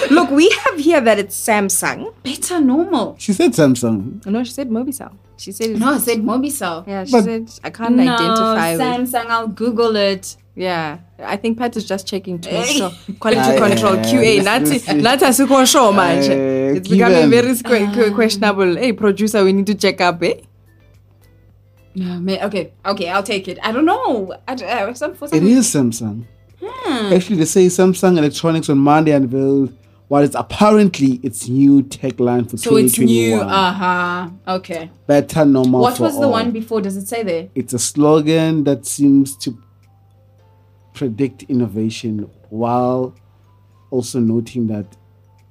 [0.09, 2.13] Look, we have here that it's Samsung.
[2.23, 3.15] Better normal.
[3.19, 4.25] she said Samsung.
[4.25, 5.11] No, she said Mobicel.
[5.37, 6.87] She said No, I said Mobicel.
[6.87, 8.81] Yeah, she But- said I can't no, identify with.
[8.81, 9.25] Samsung.
[9.27, 10.37] I'll Google it.
[10.55, 14.43] Yeah, I think Pat is just checking to ensure Aye, quality aye, control aye, QA.
[14.43, 14.93] let's- Nathi let's see.
[14.93, 16.31] nathi asikho sure manje.
[16.31, 18.75] Aye, It's becoming very sque- que- questionable.
[18.77, 20.23] Hey, producer, we need to check up.
[20.23, 20.33] Eh?
[21.95, 23.59] No, man, okay, okay, I'll take it.
[23.61, 24.33] I don't know.
[24.47, 26.25] I, d- uh, some, for some It is Samsung.
[26.63, 29.73] Actually, they say Samsung Electronics on Monday unveiled
[30.07, 33.05] what is apparently its new tagline for So it's 2021.
[33.05, 33.41] new.
[33.53, 34.29] Uh huh.
[34.55, 34.89] Okay.
[35.05, 36.79] Better normal What was the one before?
[36.81, 37.49] Does it say there?
[37.55, 39.57] It's a slogan that seems to
[40.93, 43.13] predict innovation while
[43.91, 44.85] also noting that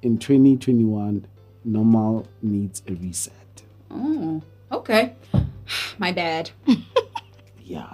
[0.01, 1.25] in 2021,
[1.63, 3.33] normal needs a reset.
[3.91, 4.41] Oh,
[4.71, 5.13] okay.
[5.97, 6.49] My bad.
[7.63, 7.93] Yeah.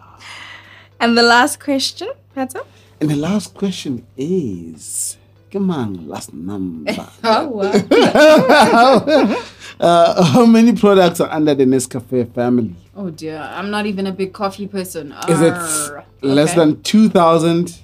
[0.99, 2.64] And the last question, Pata?
[3.04, 5.18] And the last question is
[5.51, 6.95] come on, last number.
[7.26, 9.43] Oh, wow.
[9.82, 12.74] uh, how many products are under the Nescafe family?
[12.95, 13.39] oh dear.
[13.39, 15.14] I'm not even a big coffee person.
[15.28, 16.06] Is it Arr.
[16.22, 16.60] less Okay.
[16.60, 17.78] than 2,000,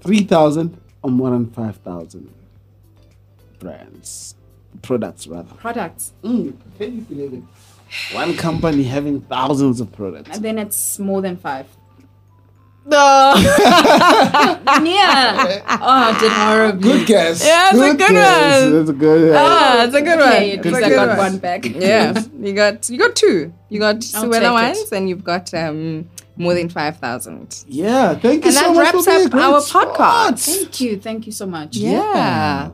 [0.00, 2.32] 3,000, or more than 5,000
[3.58, 4.36] brands?
[4.80, 5.54] Products, rather.
[5.56, 6.14] products?
[6.24, 7.42] Mm, can you believe it?
[8.14, 10.30] One company having thousands of products.
[10.34, 11.66] And then it's more than five.
[12.88, 13.34] No.
[14.84, 15.62] Yeah.
[15.68, 16.82] Oh, I did horribly.
[16.82, 17.44] Good guess.
[17.44, 18.62] Yeah, it's a good guess.
[18.64, 18.72] one.
[18.74, 20.28] That's a good ah, it's a good one.
[20.28, 21.16] Okay, at It's least a I got one.
[21.18, 21.64] one back.
[21.88, 23.52] Yeah, you got you got two.
[23.68, 24.92] You got I'll Suela take wines it.
[24.92, 27.64] and you've got um more than five thousand.
[27.66, 29.88] Yeah, thank you And so that much wraps for being up a great our sport.
[29.94, 30.46] podcast.
[30.46, 31.00] Thank you.
[31.00, 31.76] Thank you so much.
[31.76, 32.70] Yeah.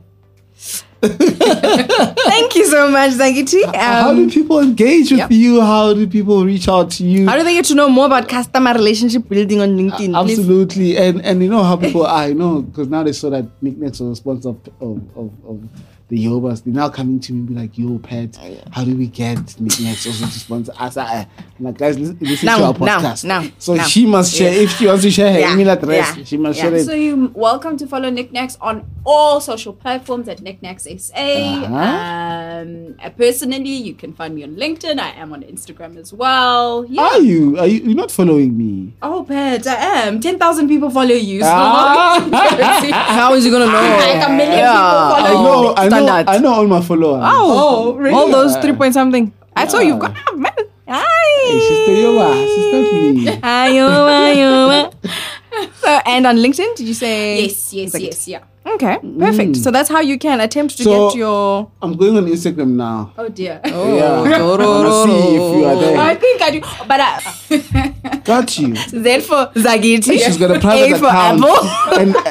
[2.28, 3.62] Thank you so much, Zangiti.
[3.74, 5.30] How do Um, people engage with yep.
[5.30, 5.60] you?
[5.60, 7.26] How do people reach out to you?
[7.28, 10.12] how do they get to know more about customer relationship building on LinkedIn?
[10.24, 10.38] Please.
[10.38, 13.44] Absolutely, and and you know how people are, you know, because now they saw that
[13.62, 15.60] NikNaks was a sponsor of, of, of, of
[16.08, 18.36] the Yobas, they're now coming to me and be like, yo, Pat,
[18.72, 20.96] how do we get NikNaks also to sponsor us?
[20.98, 21.26] I,
[21.58, 23.24] I'm like, guys, listen, listen Now, to our now, podcast.
[23.24, 23.84] now, so now.
[23.84, 26.58] she must share, if she wants to share her Yeah, email address, yeah, she must
[26.58, 26.64] yeah.
[26.64, 26.84] share it.
[26.84, 31.14] So you're welcome to follow NikNaks on all social platforms at NikNaks SA.
[31.14, 31.74] Uh-huh.
[31.74, 34.98] Um, uh, personally, you can find me on LinkedIn.
[35.00, 36.84] I am on Instagram as well.
[36.86, 37.02] Yeah.
[37.02, 37.58] Are you?
[37.58, 37.80] Are you?
[37.80, 38.92] You're not following me?
[39.02, 39.74] Oh, Pat, I
[40.06, 40.20] am.
[40.20, 41.40] 10,000 people follow you.
[41.40, 42.28] So Ah.
[43.16, 43.72] How is he gonna know?
[44.04, 44.72] Like a million Yeah.
[44.72, 45.74] people I know, you.
[45.76, 46.30] I know, Standard.
[46.30, 47.22] I know all my followers.
[47.24, 48.14] Oh, Oh, really?
[48.14, 49.32] all those three point something.
[49.56, 50.52] I saw you've got ah, man.
[50.86, 52.46] Hey, she's the Yoba.
[52.46, 53.40] She's not me.
[53.40, 55.70] Ayoba, ayoba.
[55.80, 57.42] So, and on LinkedIn, did you say?
[57.42, 58.40] Yes, yes, Like- yes, yeah.
[58.66, 59.56] Okay, perfect.
[59.56, 61.70] So that's how you can attempt to So- get your.
[61.82, 63.12] I'm going on Instagram now.
[63.16, 63.60] Oh, dear.
[63.64, 63.70] Yeah.
[64.24, 65.98] I see if you are there.
[65.98, 66.60] I think I do.
[66.88, 68.74] But I, Got you.
[68.74, 70.18] Z for Zagiti.
[70.18, 71.44] She's got a private A for account.
[71.44, 71.98] Apple.
[72.00, 72.22] and uh,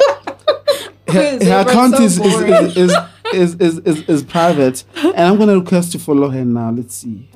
[1.12, 2.52] her, her account so is, is, boring.
[2.76, 2.96] is,
[3.34, 4.84] is, is, is, is private.
[4.96, 6.70] And I'm going to request to follow her now.
[6.70, 7.28] Let's see.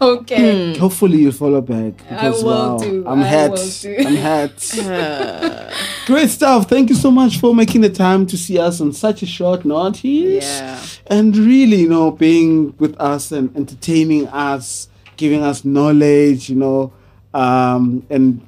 [0.00, 0.76] okay.
[0.78, 2.02] Hopefully you follow back.
[2.10, 3.04] I Because, will wow, do.
[3.06, 3.50] I'm I hurt.
[3.52, 3.96] will do.
[4.06, 5.72] I'm hurt.
[6.06, 6.68] Great stuff.
[6.68, 9.64] Thank you so much for making the time to see us on such a short
[9.64, 10.04] notice.
[10.44, 10.80] Yeah.
[11.06, 16.92] And really, you know, being with us and entertaining us, giving us knowledge, you know,
[17.34, 18.40] um, and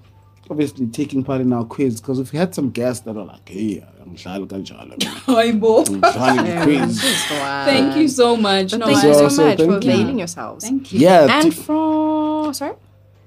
[0.50, 2.00] obviously taking part in our quiz.
[2.00, 5.88] Because if we had some guests that are like, hey, I'm Shal Kanjala, Aibo.
[6.04, 7.00] I'm trying the quiz.
[7.28, 8.72] Thank you so much.
[8.74, 9.90] No, Thank I- you so So- so much for thank you.
[9.92, 10.64] availing yourselves.
[10.64, 11.00] Thank you.
[11.00, 11.26] Yeah.
[11.30, 12.74] And t- from sorry.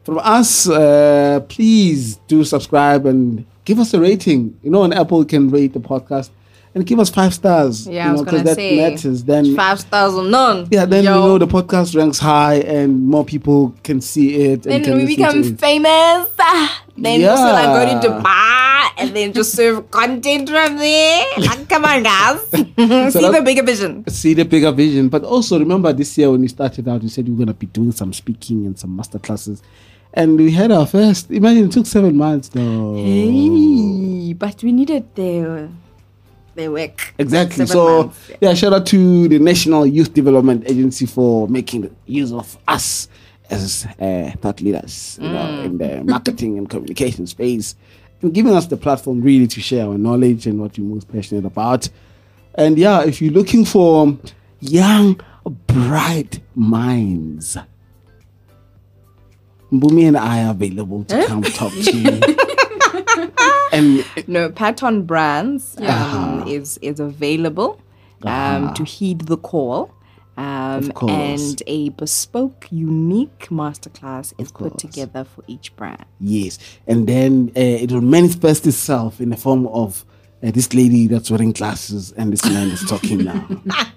[0.04, 4.58] from us, uh, please do subscribe and give us a rating.
[4.64, 6.30] You know, on Apple, you can rate the podcast
[6.76, 7.88] and give us five stars.
[7.88, 9.24] Yeah, you I was know, gonna that say matters.
[9.24, 10.68] Then five stars or none.
[10.72, 11.14] Yeah, then Yo.
[11.16, 14.66] you know the podcast ranks high and more people can see it.
[14.68, 15.60] And Then can we listen become to it.
[15.60, 16.30] famous.
[16.98, 18.00] Then also like go Yeah.
[18.02, 21.26] to Dubai and then just serve content from there.
[21.38, 22.42] Like, come on, guys.
[22.52, 24.04] See that- the bigger vision.
[24.10, 25.10] see the bigger vision.
[25.10, 27.68] But also remember this year when we started out, we said we were gonna be
[27.68, 29.62] doing some speaking and some master classes.
[30.14, 31.30] And we had our first.
[31.30, 32.96] Imagine it took seven months though.
[32.96, 35.70] Hey, but we needed the
[36.56, 37.14] the work.
[37.20, 37.68] Exactly.
[37.68, 38.38] So months, yeah.
[38.42, 38.54] yeah.
[38.56, 43.10] shout out to the National Youth Development Agency for making use of us
[43.50, 45.32] as uh, thought leaders, you Mm.
[45.34, 47.76] know, in the marketing and communication space,
[48.22, 51.46] and giving us the platform really to share our knowledge and what we're most passionate
[51.46, 51.90] about.
[52.56, 54.18] And yeah, if you're looking for
[54.60, 55.20] young,
[55.68, 57.58] bright minds,
[59.72, 62.22] Mbumi and I are available to come talk to you.
[63.74, 66.18] and No, Pat on Brands Uh-huh.
[66.18, 67.80] um, is is available
[68.24, 69.92] um, to heed the call.
[70.38, 76.06] Um, and a bespoke, unique masterclass is put together for each brand.
[76.20, 80.06] Yes, and then uh, it will manifest itself in the form of
[80.44, 83.48] uh, this lady that's wearing glasses and this man is talking now.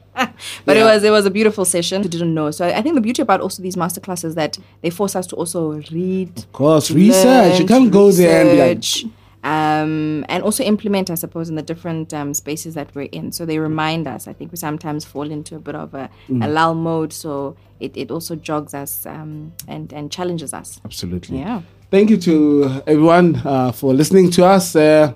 [0.64, 2.03] But it was it was a beautiful session.
[2.03, 2.51] Who didn't know?
[2.51, 5.36] So I, think the beauty about also these masterclasses is that they force us to
[5.36, 7.61] also read, Of course, research.
[7.61, 9.07] You can't go there and be like, research,
[9.43, 13.32] um, and also implement, I suppose, in the different um, spaces that we're in.
[13.32, 14.28] So they remind us.
[14.28, 16.45] I think we sometimes fall into a bit of a, Mm.
[16.45, 17.12] a lull mode.
[17.12, 20.80] So it, it also jogs us um, and and challenges us.
[20.84, 21.38] absolutely.
[21.38, 21.62] Yeah.
[21.91, 24.76] Thank you to everyone uh, for listening to us.
[24.76, 25.12] Uh,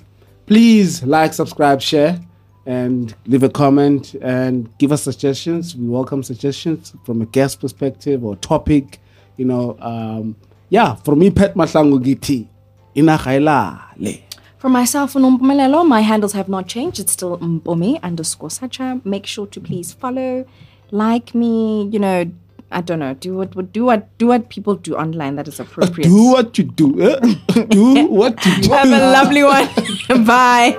[0.46, 2.18] please like, subscribe, share,
[2.66, 5.76] and leave a comment and give us suggestions.
[5.76, 8.98] We welcome suggestions from a guest perspective or topic.
[9.36, 10.36] You know, um,
[10.70, 10.94] yeah.
[10.96, 12.48] For me, Pet Mahlangu Giti,
[12.96, 14.22] Inagailale.
[14.58, 16.98] For myself, and Unompumelelo, my handles have not changed.
[16.98, 19.00] It's still Mbomi underscore Sacha.
[19.04, 20.46] Make sure to please follow,
[20.90, 21.86] like me.
[21.92, 22.30] You know,
[22.70, 23.12] I don't know.
[23.14, 26.08] Do what do what do what people do online that is appropriate.
[26.08, 27.02] Do what you do.
[27.02, 27.34] eh?
[27.68, 28.70] do what you do.
[28.72, 29.68] Have a lovely one.
[30.24, 30.78] Bye.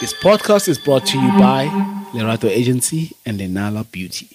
[0.00, 1.66] This podcast is brought to you by
[2.12, 4.28] Lerato Agency and Lenala Beauty.